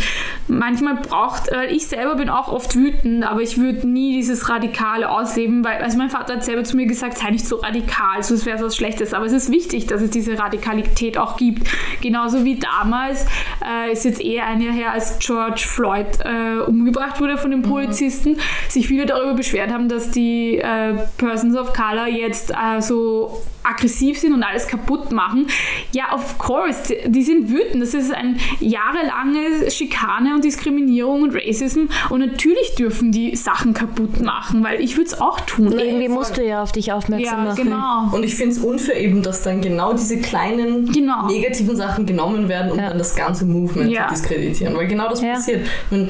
[0.47, 5.09] manchmal braucht, weil ich selber bin auch oft wütend, aber ich würde nie dieses Radikale
[5.09, 8.43] ausleben, weil, also mein Vater hat selber zu mir gesagt, sei nicht so radikal, so
[8.45, 9.13] wäre was Schlechtes.
[9.13, 11.67] Aber es ist wichtig, dass es diese Radikalität auch gibt.
[12.01, 13.25] Genauso wie damals,
[13.65, 17.61] äh, ist jetzt eher ein Jahr her, als George Floyd äh, umgebracht wurde von den
[17.61, 18.39] Polizisten, mhm.
[18.69, 24.19] sich viele darüber beschwert haben, dass die äh, Persons of Color jetzt äh, so aggressiv
[24.19, 25.47] sind und alles kaputt machen.
[25.91, 27.81] Ja, of course, die, sind wütend.
[27.81, 34.21] Das ist ein jahrelange Schikane und Diskriminierung und Racism und natürlich dürfen die Sachen kaputt
[34.21, 35.71] machen, weil ich würde es auch tun.
[35.71, 37.63] Irgendwie musst du ja auf dich aufmerksam ja, machen.
[37.63, 38.09] Genau.
[38.11, 41.27] Und ich finde es unfair eben, dass dann genau diese kleinen genau.
[41.27, 42.89] negativen Sachen genommen werden, um ja.
[42.89, 44.07] dann das ganze Movement ja.
[44.07, 44.75] zu diskreditieren.
[44.75, 45.67] Weil genau das passiert.
[45.89, 46.09] Wenn,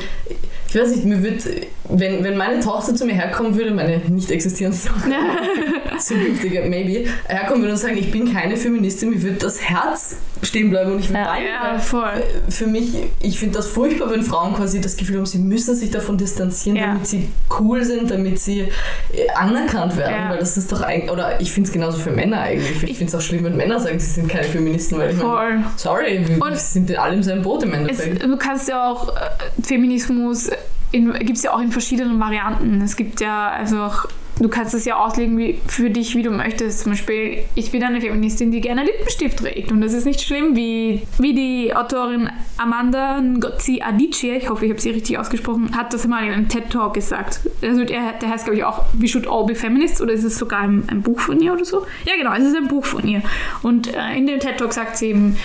[0.71, 1.43] ich weiß nicht, mir wird,
[1.89, 5.11] wenn, wenn meine Tochter zu mir herkommen würde, meine nicht existierende Tochter,
[5.99, 10.69] zukünftige, maybe, herkommen würde und sagen, ich bin keine Feministin, mir wird das Herz stehen
[10.69, 11.45] bleiben und ich will ja, weinen.
[11.45, 12.23] Ja, voll.
[12.49, 15.91] Für mich, ich finde das furchtbar, wenn Frauen quasi das Gefühl haben, sie müssen sich
[15.91, 16.87] davon distanzieren, ja.
[16.87, 17.29] damit sie
[17.59, 20.29] cool sind, damit sie äh, anerkannt werden, ja.
[20.31, 22.83] weil das ist doch eigentlich, oder ich finde es genauso für Männer eigentlich.
[22.83, 25.65] Ich finde es auch schlimm, wenn Männer sagen, sie sind keine Feministen, weil ich meine,
[25.77, 28.23] sorry, wir, wir sind alle im selben Boot im Endeffekt.
[28.23, 29.21] Es, du kannst ja auch äh,
[29.61, 30.49] Feminismus
[30.91, 32.81] gibt es ja auch in verschiedenen Varianten.
[32.81, 34.05] Es gibt ja also auch,
[34.41, 36.81] du kannst es ja auslegen wie, für dich, wie du möchtest.
[36.81, 40.55] Zum Beispiel, ich bin eine Feministin, die gerne Lippenstift trägt und das ist nicht schlimm,
[40.55, 45.93] wie, wie die Autorin Amanda Ngozi Adichie, ich hoffe, ich habe sie richtig ausgesprochen, hat
[45.93, 47.41] das mal in einem TED-Talk gesagt.
[47.61, 50.37] Also der, der heißt, glaube ich, auch We Should All Be Feminists oder ist es
[50.37, 51.85] sogar ein, ein, Buch von ihr oder so?
[52.05, 53.21] Ja, genau, es ist ein Buch von ihr.
[53.61, 55.37] Und äh, in dem TED-Talk sagt sie eben,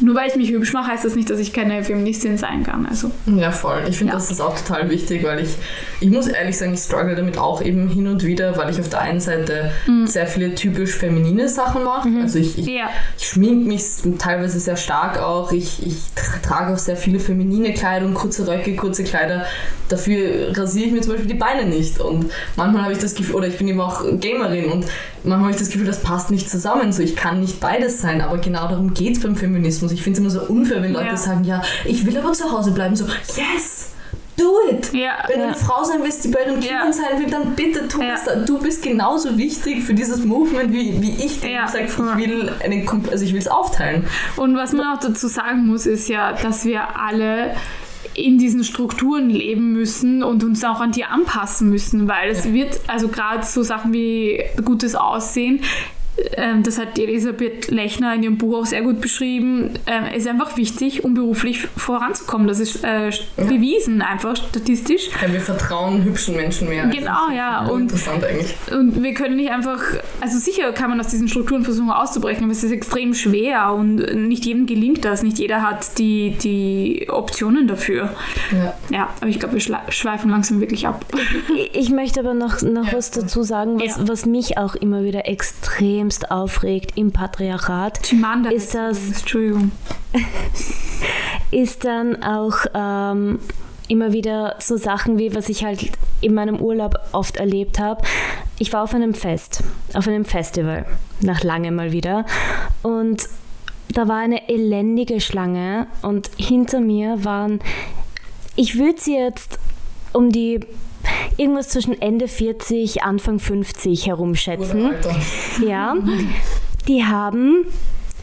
[0.00, 2.86] nur weil ich mich hübsch mache, heißt das nicht, dass ich keine Feministin sein kann.
[2.86, 3.10] Also.
[3.26, 3.82] Ja, voll.
[3.88, 4.18] Ich finde, ja.
[4.18, 5.50] das ist auch total wichtig, weil ich,
[6.00, 8.88] ich muss ehrlich sagen, ich struggle damit auch eben hin und wieder, weil ich auf
[8.88, 10.06] der einen Seite mhm.
[10.06, 12.08] sehr viele typisch feminine Sachen mache.
[12.08, 12.22] Mhm.
[12.22, 12.88] Also ich, ich, ja.
[13.18, 13.82] ich schmink mich
[14.18, 15.50] teilweise sehr stark auch.
[15.52, 15.96] Ich, ich
[16.42, 19.44] trage auch sehr viele feminine Kleidung, kurze Röcke, kurze Kleider.
[19.88, 21.98] Dafür rasiere ich mir zum Beispiel die Beine nicht.
[22.00, 24.86] Und manchmal habe ich das Gefühl, oder ich bin eben auch Gamerin und
[25.24, 26.92] manchmal habe ich das Gefühl, das passt nicht zusammen.
[26.92, 29.90] So, ich kann nicht beides sein, aber genau darum geht es beim Feminismus.
[29.90, 31.16] Ich finde es immer so unfair, wenn Leute ja.
[31.16, 32.94] sagen, ja, ich will aber zu Hause bleiben.
[32.94, 33.97] So, yes!
[34.38, 34.92] Do it!
[34.92, 35.24] Ja.
[35.26, 38.00] Wenn du eine Frau sein willst, die bei ihren Kindern sein will, dann bitte tu
[38.00, 38.46] es.
[38.46, 41.68] Du bist genauso wichtig für dieses Movement wie, wie ich, der ja.
[41.68, 44.04] sagt, ich will einen, also ich will es aufteilen.
[44.36, 47.54] Und was man auch dazu sagen muss, ist ja, dass wir alle
[48.14, 52.52] in diesen Strukturen leben müssen und uns auch an die anpassen müssen, weil es ja.
[52.52, 55.60] wird, also gerade so Sachen wie gutes Aussehen,
[56.62, 60.56] das hat Elisabeth Lechner in ihrem Buch auch sehr gut beschrieben, ähm, es ist einfach
[60.56, 62.46] wichtig, um beruflich voranzukommen.
[62.48, 65.10] Das ist äh, bewiesen, einfach statistisch.
[65.22, 66.86] Ja, wir vertrauen hübschen Menschen mehr.
[66.86, 67.66] Genau, ja.
[67.66, 68.54] Und, interessant eigentlich.
[68.70, 69.82] Und wir können nicht einfach,
[70.20, 73.96] also sicher kann man aus diesen Strukturen versuchen auszubrechen, aber es ist extrem schwer und
[74.28, 75.22] nicht jedem gelingt das.
[75.22, 78.10] Nicht jeder hat die, die Optionen dafür.
[78.52, 81.04] Ja, ja aber ich glaube, wir schweifen langsam wirklich ab.
[81.72, 82.92] Ich möchte aber noch, noch ja.
[82.92, 84.08] was dazu sagen, was, ja.
[84.08, 89.72] was mich auch immer wieder extrem extremst aufregt im Patriarchat, Chimanda ist das, Entschuldigung,
[91.50, 93.38] ist dann auch ähm,
[93.88, 95.90] immer wieder so Sachen wie, was ich halt
[96.20, 98.02] in meinem Urlaub oft erlebt habe.
[98.58, 100.86] Ich war auf einem Fest, auf einem Festival,
[101.20, 102.24] nach langem mal wieder.
[102.82, 103.28] Und
[103.90, 107.60] da war eine elendige Schlange und hinter mir waren,
[108.56, 109.58] ich würde sie jetzt
[110.12, 110.60] um die
[111.36, 114.92] irgendwas zwischen Ende 40, Anfang 50 herumschätzen.
[115.66, 115.96] Ja.
[116.86, 117.66] Die haben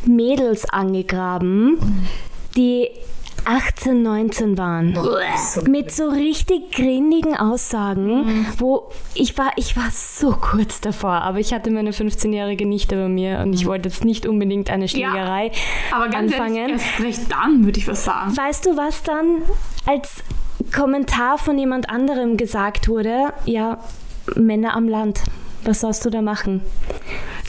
[0.05, 2.07] Mädels angegraben,
[2.55, 2.89] die
[3.45, 4.97] 18, 19 waren.
[5.67, 8.47] Mit so richtig grindigen Aussagen, mhm.
[8.57, 13.07] wo ich war, ich war so kurz davor, aber ich hatte meine 15-jährige Nichte bei
[13.07, 13.69] mir und ich mhm.
[13.69, 16.55] wollte jetzt nicht unbedingt eine Schlägerei ja, aber ganz anfangen.
[16.55, 18.35] Ehrlich, erst recht dann, würde ich was sagen.
[18.35, 19.43] Weißt du, was dann
[19.85, 20.23] als
[20.73, 23.79] Kommentar von jemand anderem gesagt wurde, ja,
[24.35, 25.21] Männer am Land,
[25.63, 26.61] was sollst du da machen?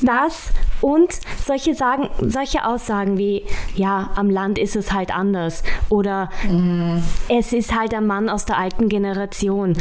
[0.02, 0.50] Das
[0.80, 3.44] und solche, sagen, solche Aussagen wie,
[3.74, 6.98] ja, am Land ist es halt anders oder mm.
[7.28, 9.74] es ist halt ein Mann aus der alten Generation.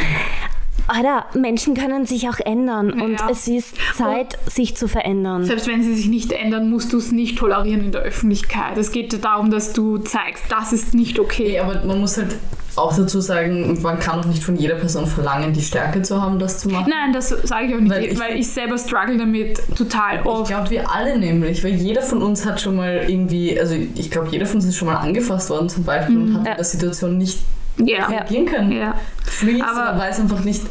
[0.88, 3.03] Alter, Menschen können sich auch ändern ja.
[3.03, 5.43] und es ist Zeit, und sich zu verändern.
[5.45, 8.77] Selbst wenn sie sich nicht ändern, musst du es nicht tolerieren in der Öffentlichkeit.
[8.77, 11.59] Es geht darum, dass du zeigst, das ist nicht okay.
[11.59, 12.36] aber man muss halt
[12.75, 16.39] auch dazu sagen, man kann auch nicht von jeder Person verlangen, die Stärke zu haben,
[16.39, 16.89] das zu machen.
[16.89, 20.49] Nein, das sage ich auch nicht, weil ich, weil ich selber struggle damit total oft.
[20.49, 24.11] Ich glaube, wir alle nämlich, weil jeder von uns hat schon mal irgendwie, also ich
[24.11, 26.21] glaube, jeder von uns ist schon mal angefasst worden zum Beispiel mhm.
[26.23, 26.51] und hat ja.
[26.51, 27.39] in der Situation nicht
[27.78, 28.05] ja.
[28.07, 28.71] reagieren können.
[28.71, 28.95] Ja.
[29.23, 30.61] Freeze, aber weiß einfach nicht.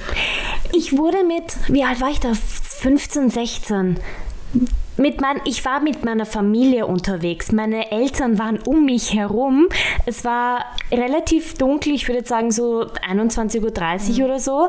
[0.72, 2.32] Ich wurde mit, wie alt war ich da?
[2.34, 4.00] 15, 16
[4.96, 7.52] mit mein, ich war mit meiner Familie unterwegs.
[7.52, 9.68] Meine Eltern waren um mich herum.
[10.06, 14.68] Es war relativ dunkel, ich würde sagen so 21.30 Uhr oder so.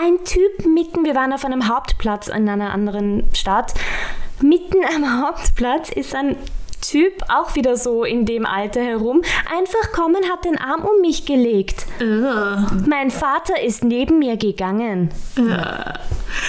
[0.00, 3.74] Ein Typ mitten, wir waren auf einem Hauptplatz in einer anderen Stadt.
[4.40, 6.36] Mitten am Hauptplatz ist ein
[6.88, 11.24] Typ, auch wieder so in dem Alter herum, einfach kommen, hat den Arm um mich
[11.26, 11.86] gelegt.
[12.00, 12.84] Ugh.
[12.86, 15.10] Mein Vater ist neben mir gegangen.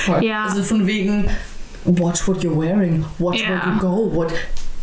[0.05, 0.23] Voll.
[0.23, 0.45] Ja.
[0.45, 1.29] Also von wegen,
[1.85, 3.49] watch what you're wearing, watch Ja.
[3.49, 4.33] where you go, what.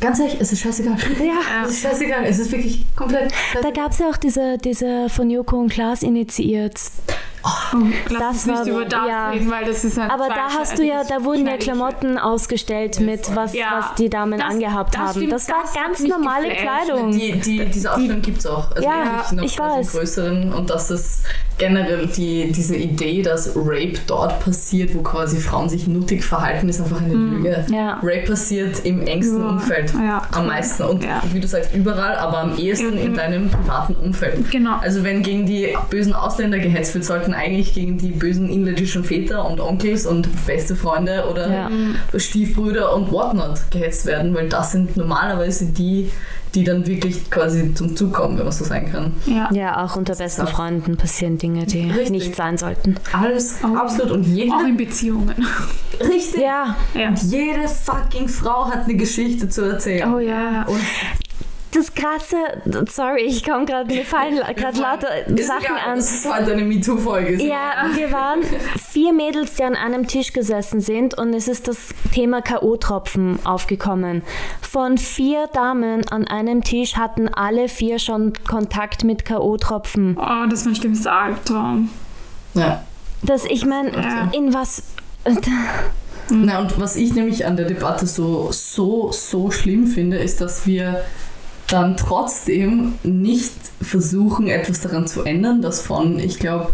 [0.00, 0.96] Ganz ehrlich, es ist scheißegal.
[1.20, 1.34] Ja.
[1.64, 3.32] Es ist scheißegal, es ist wirklich komplett.
[3.62, 6.74] Da gab es ja auch diese, diese von Joko und Klaas initiiert.
[8.08, 9.30] Lass Das uns nicht war- über das ja.
[9.30, 13.00] reden, weil das ist ein Aber da hast du ja, da wurden ja Klamotten ausgestellt
[13.00, 15.10] mit, was, Ja, was die Damen das- angehabt das haben.
[15.12, 16.84] stimmt, das war ganz normale geflasht.
[16.86, 17.12] Kleidung.
[17.12, 18.70] Die, die, diese Ausstellung gibt es auch.
[18.70, 19.92] Also Ja, noch ich weiß.
[19.94, 20.52] im größeren.
[20.52, 21.24] Und das ist
[21.58, 26.80] generell die, diese Idee, dass Rape dort passiert, wo quasi Frauen sich nuttig verhalten, ist
[26.80, 27.64] einfach eine Lüge.
[27.70, 27.98] Ja.
[28.02, 30.22] Rape passiert im engsten Ja, Umfeld ja.
[30.32, 30.82] am meisten.
[30.84, 31.22] Und Ja.
[31.32, 33.16] wie du sagst, überall, aber am ehesten in Mhm.
[33.16, 34.50] deinem privaten Umfeld.
[34.50, 34.76] Genau.
[34.80, 39.48] Also wenn gegen die bösen Ausländer gehetzt wird, sollten eigentlich gegen die bösen inländischen Väter
[39.48, 41.70] und Onkels und beste Freunde oder Ja.
[42.16, 46.10] Stiefbrüder und whatnot gehetzt werden, weil das sind normalerweise die,
[46.54, 49.12] die dann wirklich quasi zum Zug kommen, wenn man so sagen kann.
[49.26, 49.48] Ja.
[49.52, 50.50] Ja, auch unter besten krass.
[50.54, 52.10] Freunden passieren Dinge, die Richtig.
[52.10, 52.96] nicht sein sollten.
[53.12, 53.74] Alles Oh.
[53.76, 55.46] absolut und jede, Auch in Beziehungen.
[56.00, 57.08] richtig, Ja, Ja.
[57.08, 60.12] und jede fucking Frau hat eine Geschichte zu erzählen.
[60.14, 60.64] oh ja.
[60.66, 60.78] Und
[61.72, 62.36] Das Krasse,
[62.90, 65.96] sorry, ich komme gerade, mir fallen gerade lauter ist Sachen egal, an.
[65.96, 67.42] Das ist heute eine MeToo-Folge.
[67.42, 68.40] Ja, wir waren
[68.90, 74.22] vier Mädels, die an einem Tisch gesessen sind und es ist das Thema K.O.-Tropfen aufgekommen.
[74.60, 80.16] Von vier Damen an einem Tisch hatten alle vier schon Kontakt mit K.O.-Tropfen.
[80.18, 81.88] Oh, das war ein schlimmes Albtraum.
[82.54, 82.82] ja.
[83.24, 84.28] Das, ich meine, Ja.
[84.32, 84.82] in was.
[86.28, 90.66] Na, und was ich nämlich an der Debatte so, so, so schlimm finde, ist, dass
[90.66, 91.02] wir
[91.72, 96.72] dann trotzdem nicht versuchen, etwas daran zu ändern, dass von, ich glaube,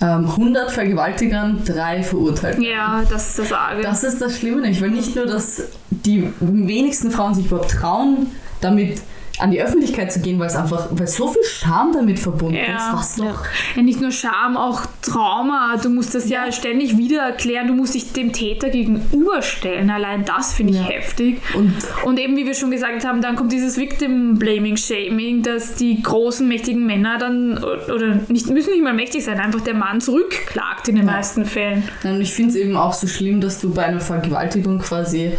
[0.00, 2.64] ähm, 100 Vergewaltigern drei verurteilt werden.
[2.64, 3.82] Ja, das ist das Arge.
[3.82, 8.26] Das ist das Schlimme nämlich, weil nicht nur, dass die wenigsten Frauen sich überhaupt trauen,
[8.60, 9.00] damit
[9.38, 12.76] an die Öffentlichkeit zu gehen, weil es einfach, weil so viel Scham damit verbunden Ja.
[12.76, 13.44] ist, was doch.
[13.76, 15.76] Ja, nicht nur Scham, auch Trauma.
[15.82, 17.66] Du musst das ja, ständig wieder erklären.
[17.66, 19.90] Du musst dich dem Täter gegenüberstellen.
[19.90, 20.84] Allein das finde ich Ja.
[20.86, 21.40] heftig.
[21.54, 21.74] Und
[22.04, 26.86] Und eben, wie wir schon gesagt haben, dann kommt dieses Victim-Blaming-Shaming, dass die großen, mächtigen
[26.86, 31.06] Männer dann, oder nicht, müssen nicht mal mächtig sein, einfach der Mann zurückklagt in den
[31.06, 31.82] meisten Fällen.
[32.04, 35.32] Und ich finde es eben auch so schlimm, dass du bei einer Vergewaltigung quasi,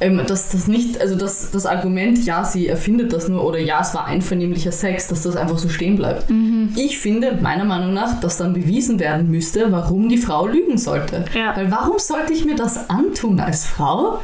[0.00, 3.80] ähm, dass das nicht, also das, das Argument, ja, sie erfindet das nur oder ja,
[3.80, 6.30] es war einvernehmlicher Sex, dass das einfach so stehen bleibt.
[6.30, 6.72] Mhm.
[6.76, 11.24] Ich finde, meiner Meinung nach, dass dann bewiesen werden müsste, warum die Frau lügen sollte.
[11.34, 11.56] Ja.
[11.56, 14.20] Weil warum sollte ich mir das antun als Frau?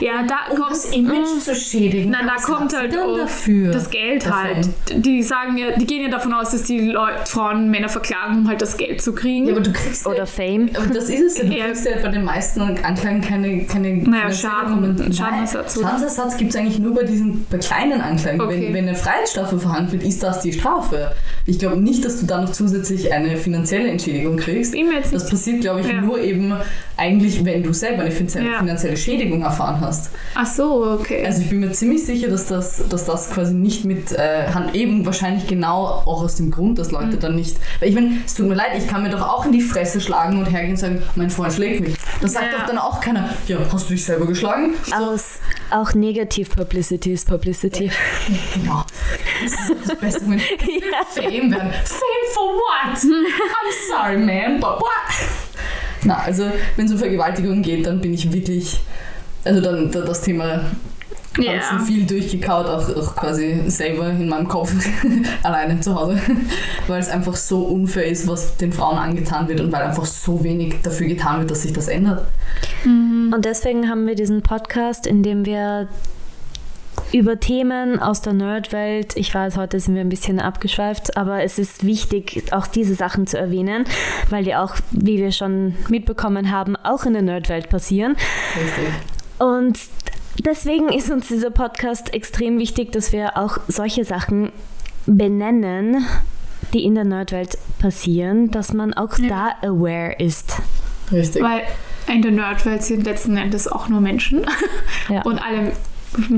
[0.00, 2.10] Ja, da Um kommt das Image zu schädigen.
[2.10, 4.42] Nein, da Was kommt halt dafür das Geld davon?
[4.44, 4.68] halt.
[4.94, 8.48] Die sagen ja, die gehen ja davon aus, dass die Leute, Frauen Männer verklagen, um
[8.48, 9.46] halt das Geld zu kriegen.
[9.46, 10.70] Ja, aber du kriegst Oder Fame.
[10.74, 11.44] Aber das ist es ja.
[11.44, 11.64] Du Ja.
[11.66, 15.86] kriegst ja bei den meisten Anklagen keine, keine Naja, Schaden- Schadenersatz, oder?
[15.88, 18.40] Schadensersatz gibt es eigentlich nur bei diesen bei kleinen Anklagen.
[18.40, 18.66] Okay.
[18.68, 21.12] Wenn, wenn eine Freiheitsstrafe verhandelt wird, ist das die Strafe.
[21.46, 24.74] Ich glaube nicht, dass du dann noch zusätzlich eine finanzielle Entschädigung kriegst.
[25.12, 26.00] Das passiert, glaube ich, Ja.
[26.00, 26.52] nur eben
[26.96, 28.58] eigentlich, wenn du selber eine finanzielle, Ja.
[28.58, 28.96] finanzielle
[29.66, 30.10] Erfahren hast.
[30.34, 31.24] Ach so, okay.
[31.26, 34.74] Also ich bin mir ziemlich sicher, dass das, dass das quasi nicht mit äh, Hand
[34.74, 36.98] eben wahrscheinlich genau auch aus dem Grund, dass Mhm.
[36.98, 37.56] Leute dann nicht.
[37.80, 40.00] Weil ich meine, es tut mir leid, ich kann mir doch auch in die Fresse
[40.00, 41.96] schlagen und hergehen und sagen, mein Freund schlägt mich.
[42.20, 42.58] Das sagt Ja.
[42.60, 44.74] doch dann auch keiner, ja, hast du dich selber geschlagen?
[44.96, 45.40] Aus,
[45.70, 47.90] auch negativ Publicity ist Publicity.
[48.54, 48.84] Genau.
[49.42, 50.38] Das ist das Beste, wenn
[51.14, 51.70] Fame werden.
[51.84, 52.96] Fame for what?
[52.98, 54.90] I'm sorry, man, but what?
[56.04, 56.44] Na, also
[56.76, 58.80] wenn es um Vergewaltigung geht, dann bin ich wirklich,
[59.46, 60.60] also dann da- das Thema
[61.38, 61.52] ja.
[61.52, 64.72] habe schon viel durchgekaut, auch, auch quasi selber in meinem Kopf,
[65.42, 66.20] alleine zu Hause,
[66.86, 70.42] weil es einfach so unfair ist, was den Frauen angetan wird und weil einfach so
[70.42, 72.26] wenig dafür getan wird, dass sich das ändert.
[72.84, 75.88] Und deswegen haben wir diesen Podcast, in dem wir
[77.12, 81.58] über Themen aus der Nerdwelt, ich weiß, heute sind wir ein bisschen abgeschweift, aber es
[81.58, 83.84] ist wichtig, auch diese Sachen zu erwähnen,
[84.30, 88.16] weil die auch, wie wir schon mitbekommen haben, auch in der Nerdwelt passieren.
[88.56, 89.15] Richtig.
[89.38, 89.78] Und
[90.44, 94.50] deswegen ist uns dieser Podcast extrem wichtig, dass wir auch solche Sachen
[95.06, 96.04] benennen,
[96.72, 99.54] die in der Nerdwelt passieren, dass man auch Ja.
[99.62, 100.54] da aware ist.
[101.12, 101.42] Richtig.
[101.42, 101.62] Weil
[102.12, 104.44] in der Nerdwelt sind letzten Endes auch nur Menschen.
[105.08, 105.22] Ja.
[105.22, 105.70] Und alle,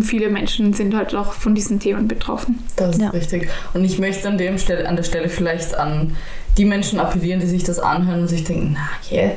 [0.02, 2.62] viele Menschen sind halt auch von diesen Themen betroffen.
[2.76, 3.08] Das ist Ja.
[3.10, 3.48] richtig.
[3.72, 6.14] Und ich möchte an, dem Stelle, an der Stelle vielleicht an
[6.58, 9.30] die Menschen appellieren, die sich das anhören und sich denken, na, yeah,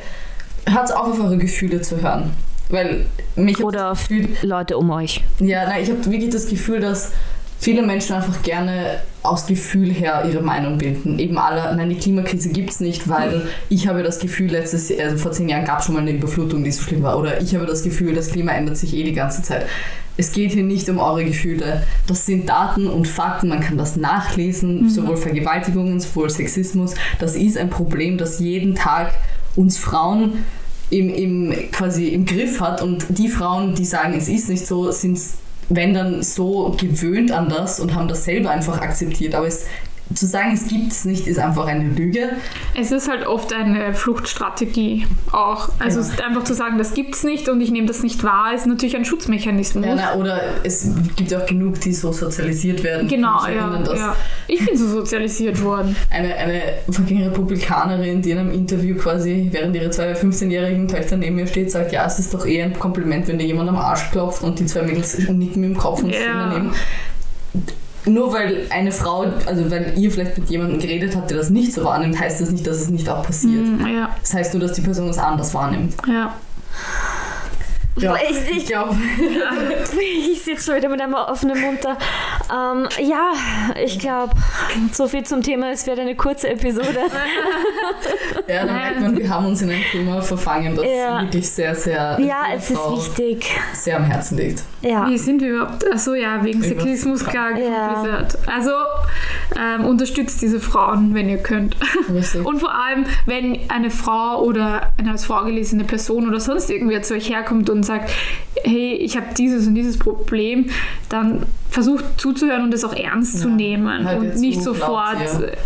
[0.68, 2.32] hört auf, auf eure Gefühle zu hören.
[2.72, 3.06] Weil
[3.36, 5.22] mich Oder Gefühl, Leute um euch.
[5.38, 7.12] ja, nein, ich habe wirklich das Gefühl, dass
[7.60, 11.20] viele Menschen einfach gerne aus Gefühl her ihre Meinung bilden.
[11.20, 15.04] Eben alle, nein, die Klimakrise gibt es nicht, weil ich habe das Gefühl, letztes Jahr,
[15.04, 17.16] also vor zehn Jahren gab es schon mal eine Überflutung, die so schlimm war.
[17.18, 19.66] Oder ich habe das Gefühl, das Klima ändert sich eh die ganze Zeit.
[20.16, 21.84] Es geht hier nicht um eure Gefühle.
[22.06, 26.94] Das sind Daten und Fakten, man kann das nachlesen, sowohl Vergewaltigungen, sowohl Sexismus.
[27.20, 29.12] Das ist ein Problem, das jeden Tag
[29.54, 30.44] uns Frauen
[30.92, 34.90] im, im, quasi im Griff hat und die Frauen, die sagen, es ist nicht so,
[34.90, 35.18] sind
[35.68, 39.34] wenn dann so gewöhnt an das und haben das selber einfach akzeptiert.
[39.34, 39.64] Aber es,
[40.14, 42.30] zu sagen, es gibt es nicht, ist einfach eine Lüge.
[42.78, 45.68] Es ist halt oft eine Fluchtstrategie auch.
[45.78, 46.06] Also Ja.
[46.06, 48.66] es ist einfach zu sagen, das gibt's nicht und ich nehme das nicht wahr, ist
[48.66, 49.84] natürlich ein Schutzmechanismus.
[49.84, 53.08] Ja, na, oder es gibt auch genug, die so sozialisiert werden.
[53.08, 54.16] Genau, ja, ja.
[54.48, 55.96] Ich bin so sozialisiert worden.
[56.10, 61.38] Eine, eine fucking Republikanerin, die in einem Interview quasi, während ihre zwei 15-jährigen Töchter neben
[61.38, 64.10] ihr steht, sagt, ja, es ist doch eher ein Kompliment, wenn dir jemand am Arsch
[64.10, 66.18] klopft und die zwei Mädels nicken mit dem Kopf und Ja.
[66.50, 66.70] daneben.
[68.04, 71.72] Nur weil eine Frau, also weil ihr vielleicht mit jemandem geredet habt, der das nicht
[71.72, 73.64] so wahrnimmt, heißt das nicht, dass es nicht auch passiert.
[73.64, 75.94] Mm, Ja, Das heißt nur, dass die Person es anders wahrnimmt.
[76.08, 76.34] ja.
[77.96, 78.96] Ja, Ich- ich- glaube,
[80.32, 81.96] Ich sitze schon wieder mit einem offenen Mund da.
[82.50, 83.32] Ähm, ja,
[83.82, 84.32] ich glaube,
[84.92, 85.70] so viel zum Thema.
[85.70, 86.88] Es wird eine kurze Episode.
[88.48, 91.20] ja, dann merkt man, wir haben uns in ein Thema verfangen, das Ja.
[91.22, 93.46] wirklich sehr, sehr, Ja, es ist Frau wichtig.
[93.74, 94.62] sehr am Herzen liegt.
[94.80, 95.08] Ja.
[95.08, 95.84] Wie sind wir überhaupt?
[95.92, 98.26] Achso, ja, wegen Sexismus, klar, Ja.
[98.46, 98.72] Also
[99.56, 101.76] ähm, unterstützt diese Frauen, wenn ihr könnt.
[102.12, 102.44] Richtig.
[102.44, 107.14] Und vor allem, wenn eine Frau oder eine als vorgelesene Person oder sonst irgendwer zu
[107.14, 108.10] euch herkommt und sagt,
[108.64, 110.70] hey, ich habe dieses und dieses Problem,
[111.08, 114.62] dann versucht zuzuhören und es auch ernst zu Ja, nehmen hört ihr und zu, nicht
[114.62, 115.16] sofort,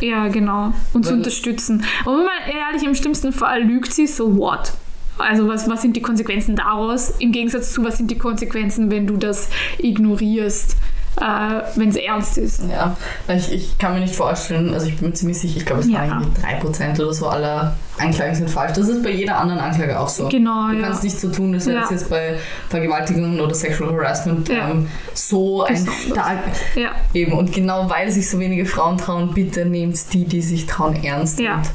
[0.00, 1.84] ja genau, und zu Weil- unterstützen.
[2.04, 4.72] Und wenn man ehrlich, im schlimmsten Fall lügt sie, so what?
[5.18, 7.14] Also was, was sind die Konsequenzen daraus?
[7.18, 9.48] Im Gegensatz zu, was sind die Konsequenzen, wenn du das
[9.78, 10.76] ignorierst,
[11.20, 12.62] äh, wenn es ernst ist?
[12.70, 12.96] Ja,
[13.28, 15.88] ich, ich kann mir nicht vorstellen, also ich bin mir ziemlich sicher, ich glaube, es
[15.88, 16.00] Ja.
[16.00, 18.74] waren irgendwie 3% oder so aller Anklagen sind falsch.
[18.74, 20.28] Das ist bei jeder anderen Anklage auch so.
[20.28, 20.88] Genau, Du ja.
[20.88, 21.88] kannst nicht so tun, wäre Ja.
[21.90, 22.36] jetzt bei
[22.68, 24.68] Vergewaltigung oder Sexual Harassment Ja.
[24.70, 25.76] ähm, so ein
[26.10, 26.38] stark
[26.74, 27.32] Ja, eben.
[27.32, 31.40] Und genau weil sich so wenige Frauen trauen, bitte nehmt die, die sich trauen, ernst.
[31.40, 31.56] Ja.
[31.56, 31.70] Und,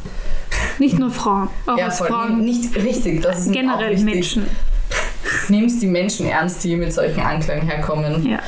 [0.78, 2.42] nicht nur Frauen, auch ja, als voll, Frauen.
[2.46, 3.22] nicht richtig.
[3.24, 3.98] Das ist Generell.
[4.04, 4.46] Menschen.
[5.50, 8.28] Nehmt die Menschen ernst, die mit solchen Anklagen herkommen.
[8.30, 8.40] Ja.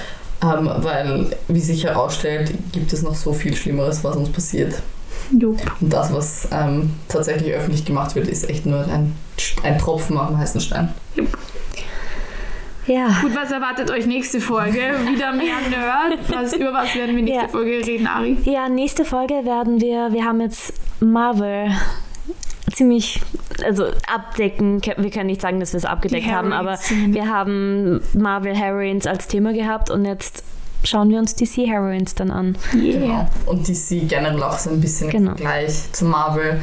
[0.43, 4.81] Ähm, weil, wie sich herausstellt, gibt es noch so viel Schlimmeres, was uns passiert.
[5.31, 5.57] Jupp.
[5.79, 9.15] Und das, was ähm, tatsächlich öffentlich gemacht wird, ist echt nur ein,
[9.63, 10.89] ein Tropfen auf dem heißen Stein.
[12.85, 13.07] Ja.
[13.21, 14.79] Gut, was erwartet euch nächste Folge?
[15.05, 16.19] Wieder mehr Nerd.
[16.27, 17.47] Was, über was werden wir nächste Ja.
[17.47, 18.37] Folge reden, Ari?
[18.43, 21.71] Ja, nächste Folge werden wir, wir haben jetzt Marvel
[22.71, 23.21] ziemlich,
[23.63, 28.55] also abdecken, wir können nicht sagen, dass wir es abgedeckt haben, aber wir haben Marvel
[28.55, 30.43] Heroines als Thema gehabt und jetzt
[30.83, 32.57] schauen wir uns DC Heroines dann an.
[32.71, 33.27] Genau.
[33.45, 35.31] Und DC generell auch so ein bisschen Genau.
[35.31, 36.61] im Vergleich zu Marvel.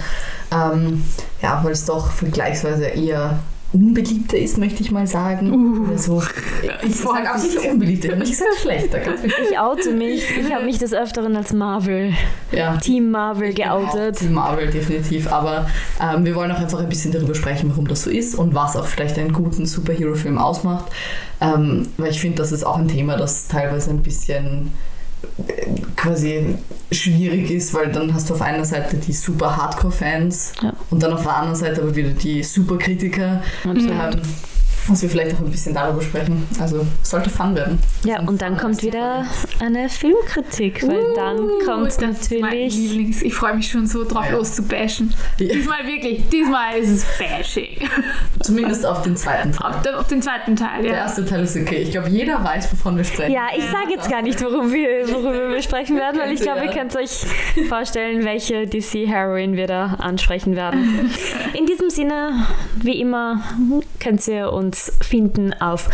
[0.53, 1.05] Ähm,
[1.43, 3.39] ja, weil es doch vergleichsweise eher
[3.73, 5.53] unbeliebter ist, möchte ich mal sagen.
[5.53, 5.89] Uh.
[5.89, 6.23] Oder so.
[6.83, 8.99] Ich sage auch nicht unbeliebter, ich habe nicht gesagt schlechter.
[9.51, 12.13] Ich oute mich, ich habe mich des Öfteren als Marvel,
[12.53, 12.77] Ja.
[12.77, 14.17] Team Marvel geoutet.
[14.19, 15.69] Team Marvel definitiv, aber
[16.01, 18.77] ähm, wir wollen auch einfach ein bisschen darüber sprechen, warum das so ist und was
[18.77, 20.87] auch vielleicht einen guten Superhero-Film ausmacht.
[21.41, 24.73] Ähm, weil ich finde, das ist auch ein Thema, das teilweise ein bisschen
[25.97, 26.57] quasi
[26.91, 30.73] schwierig ist, weil dann hast du auf einer Seite die super Hardcore-Fans Ja.
[30.91, 33.43] und dann auf der anderen Seite aber wieder die Superkritiker.
[33.65, 34.15] Absolut.
[34.15, 34.21] Ähm,
[34.91, 36.47] dass wir vielleicht auch ein bisschen darüber sprechen.
[36.61, 37.79] Also sollte fun werden.
[38.05, 39.25] Ja, und dann kommt wieder
[39.61, 42.75] eine Filmkritik, weil dann kommt Uh, ist mein natürlich.
[42.75, 43.23] Lieblings.
[43.23, 44.37] Ich freue mich schon so drauf, Ja.
[44.37, 45.15] loszubashen.
[45.39, 45.55] Ja.
[45.55, 47.89] Diesmal wirklich, diesmal ist es Bashing.
[48.41, 49.71] Zumindest auf den zweiten Teil.
[49.73, 50.97] Auf, den- auf den zweiten Teil, Der ja.
[50.99, 51.77] erste Teil ist okay.
[51.83, 53.33] Ich glaube, jeder weiß, wovon wir sprechen.
[53.33, 56.65] Ja, ich sage jetzt gar nicht, worum wir, worüber wir sprechen werden, weil ich glaube,
[56.65, 57.25] ihr könnt euch
[57.69, 61.11] vorstellen, welche DC-Heroine wir da ansprechen werden.
[61.55, 62.47] In diesem Sinne,
[62.83, 63.43] wie immer,
[64.01, 65.89] könnt ihr uns finden auf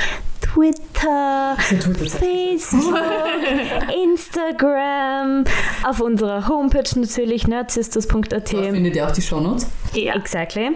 [0.57, 1.55] Twitter.
[1.59, 2.95] Facebook,
[4.05, 5.45] Instagram,
[5.85, 8.33] auf unserer Homepage natürlich, nerdsisters.at.
[8.33, 9.67] Dort findet ihr auch die Shownotes.
[9.93, 10.15] ja.
[10.15, 10.71] Exactly.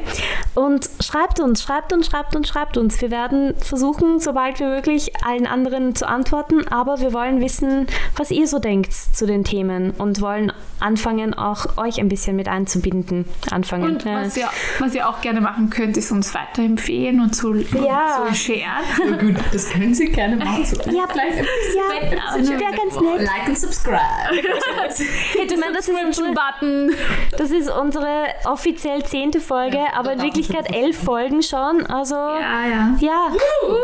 [0.54, 3.00] Und schreibt uns, schreibt uns, schreibt uns, schreibt uns.
[3.00, 8.30] Wir werden versuchen, sobald wie möglich allen anderen zu antworten, aber wir wollen wissen, was
[8.30, 13.24] ihr so denkt zu den Themen und wollen anfangen, auch euch ein bisschen mit einzubinden.
[13.50, 13.84] Anfangen.
[13.96, 14.22] Und Ja.
[14.24, 18.26] was ihr, was ihr auch gerne machen könnt, ist uns weiterempfehlen und so, Ja.
[18.28, 18.84] so sharen.
[19.10, 23.00] Ja, gut, das können Sie gerne mal zu Ja, gleich ein bisschen ja, Wäre ganz
[23.00, 23.22] nett.
[23.22, 24.00] Like und subscribe.
[25.38, 26.92] Hätte man das Button.
[27.36, 31.86] Das ist unsere offiziell zehnte Folge, ja, aber in Wirklichkeit elf Folgen schon.
[31.86, 32.96] Also ja, ja.
[33.00, 33.32] ja.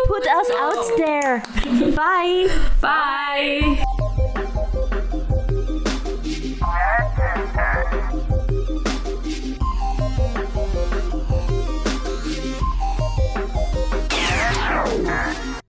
[0.06, 1.42] Put us out there.
[1.94, 2.50] Bye.
[2.80, 3.78] Bye.